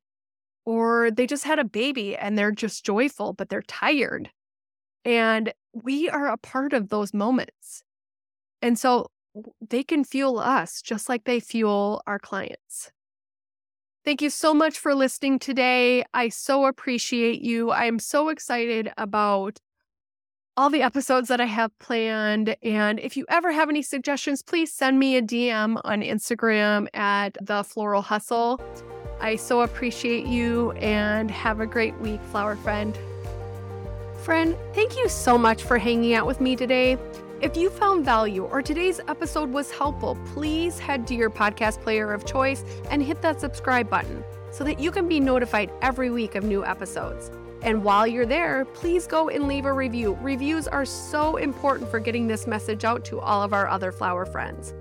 or 0.65 1.11
they 1.11 1.27
just 1.27 1.43
had 1.43 1.59
a 1.59 1.63
baby 1.63 2.15
and 2.15 2.37
they're 2.37 2.51
just 2.51 2.85
joyful 2.85 3.33
but 3.33 3.49
they're 3.49 3.61
tired. 3.61 4.29
And 5.05 5.53
we 5.73 6.09
are 6.09 6.27
a 6.27 6.37
part 6.37 6.73
of 6.73 6.89
those 6.89 7.13
moments. 7.13 7.83
And 8.61 8.77
so 8.77 9.07
they 9.69 9.83
can 9.83 10.03
fuel 10.03 10.39
us 10.39 10.81
just 10.81 11.09
like 11.09 11.23
they 11.23 11.39
fuel 11.39 12.01
our 12.05 12.19
clients. 12.19 12.91
Thank 14.03 14.23
you 14.23 14.31
so 14.31 14.53
much 14.53 14.79
for 14.79 14.95
listening 14.95 15.37
today. 15.37 16.03
I 16.13 16.29
so 16.29 16.65
appreciate 16.65 17.41
you. 17.41 17.69
I 17.69 17.85
am 17.85 17.99
so 17.99 18.29
excited 18.29 18.91
about 18.97 19.59
all 20.57 20.71
the 20.71 20.81
episodes 20.81 21.27
that 21.27 21.39
I 21.39 21.45
have 21.45 21.77
planned. 21.77 22.55
And 22.63 22.99
if 22.99 23.15
you 23.15 23.25
ever 23.29 23.51
have 23.51 23.69
any 23.69 23.83
suggestions, 23.83 24.41
please 24.41 24.73
send 24.73 24.97
me 24.97 25.17
a 25.17 25.21
DM 25.21 25.79
on 25.83 26.01
Instagram 26.01 26.87
at 26.95 27.37
the 27.41 27.63
Floral 27.63 28.01
Hustle. 28.01 28.59
I 29.19 29.35
so 29.35 29.61
appreciate 29.61 30.25
you 30.25 30.71
and 30.73 31.29
have 31.29 31.59
a 31.59 31.67
great 31.67 31.95
week, 31.99 32.21
flower 32.31 32.55
friend. 32.55 32.97
Friend, 34.23 34.55
thank 34.73 34.97
you 34.97 35.09
so 35.09 35.37
much 35.37 35.61
for 35.61 35.77
hanging 35.77 36.15
out 36.15 36.25
with 36.25 36.41
me 36.41 36.55
today. 36.55 36.97
If 37.41 37.57
you 37.57 37.71
found 37.71 38.05
value 38.05 38.43
or 38.43 38.61
today's 38.61 38.99
episode 39.07 39.51
was 39.51 39.71
helpful, 39.71 40.15
please 40.25 40.77
head 40.77 41.07
to 41.07 41.15
your 41.15 41.31
podcast 41.31 41.81
player 41.81 42.13
of 42.13 42.23
choice 42.23 42.63
and 42.91 43.01
hit 43.01 43.19
that 43.23 43.41
subscribe 43.41 43.89
button 43.89 44.23
so 44.51 44.63
that 44.63 44.79
you 44.79 44.91
can 44.91 45.07
be 45.07 45.19
notified 45.19 45.71
every 45.81 46.11
week 46.11 46.35
of 46.35 46.43
new 46.43 46.63
episodes. 46.63 47.31
And 47.63 47.83
while 47.83 48.05
you're 48.05 48.27
there, 48.27 48.65
please 48.65 49.07
go 49.07 49.29
and 49.29 49.47
leave 49.47 49.65
a 49.65 49.73
review. 49.73 50.19
Reviews 50.21 50.67
are 50.67 50.85
so 50.85 51.37
important 51.37 51.89
for 51.89 51.99
getting 51.99 52.27
this 52.27 52.45
message 52.45 52.85
out 52.85 53.03
to 53.05 53.19
all 53.19 53.41
of 53.41 53.53
our 53.53 53.67
other 53.67 53.91
flower 53.91 54.27
friends. 54.27 54.75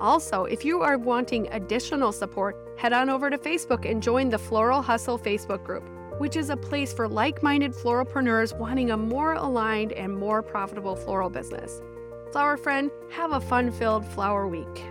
Also, 0.00 0.46
if 0.46 0.64
you 0.64 0.82
are 0.82 0.98
wanting 0.98 1.46
additional 1.52 2.10
support, 2.10 2.56
head 2.76 2.92
on 2.92 3.08
over 3.08 3.30
to 3.30 3.38
Facebook 3.38 3.88
and 3.88 4.02
join 4.02 4.30
the 4.30 4.38
Floral 4.38 4.82
Hustle 4.82 5.16
Facebook 5.18 5.62
group, 5.62 5.84
which 6.18 6.34
is 6.34 6.50
a 6.50 6.56
place 6.56 6.92
for 6.92 7.06
like 7.06 7.40
minded 7.40 7.72
floralpreneurs 7.72 8.58
wanting 8.58 8.90
a 8.90 8.96
more 8.96 9.34
aligned 9.34 9.92
and 9.92 10.18
more 10.18 10.42
profitable 10.42 10.96
floral 10.96 11.30
business. 11.30 11.80
Flower 12.32 12.56
friend, 12.56 12.92
have 13.08 13.32
a 13.32 13.40
fun 13.40 13.72
filled 13.72 14.06
flower 14.06 14.46
week. 14.46 14.84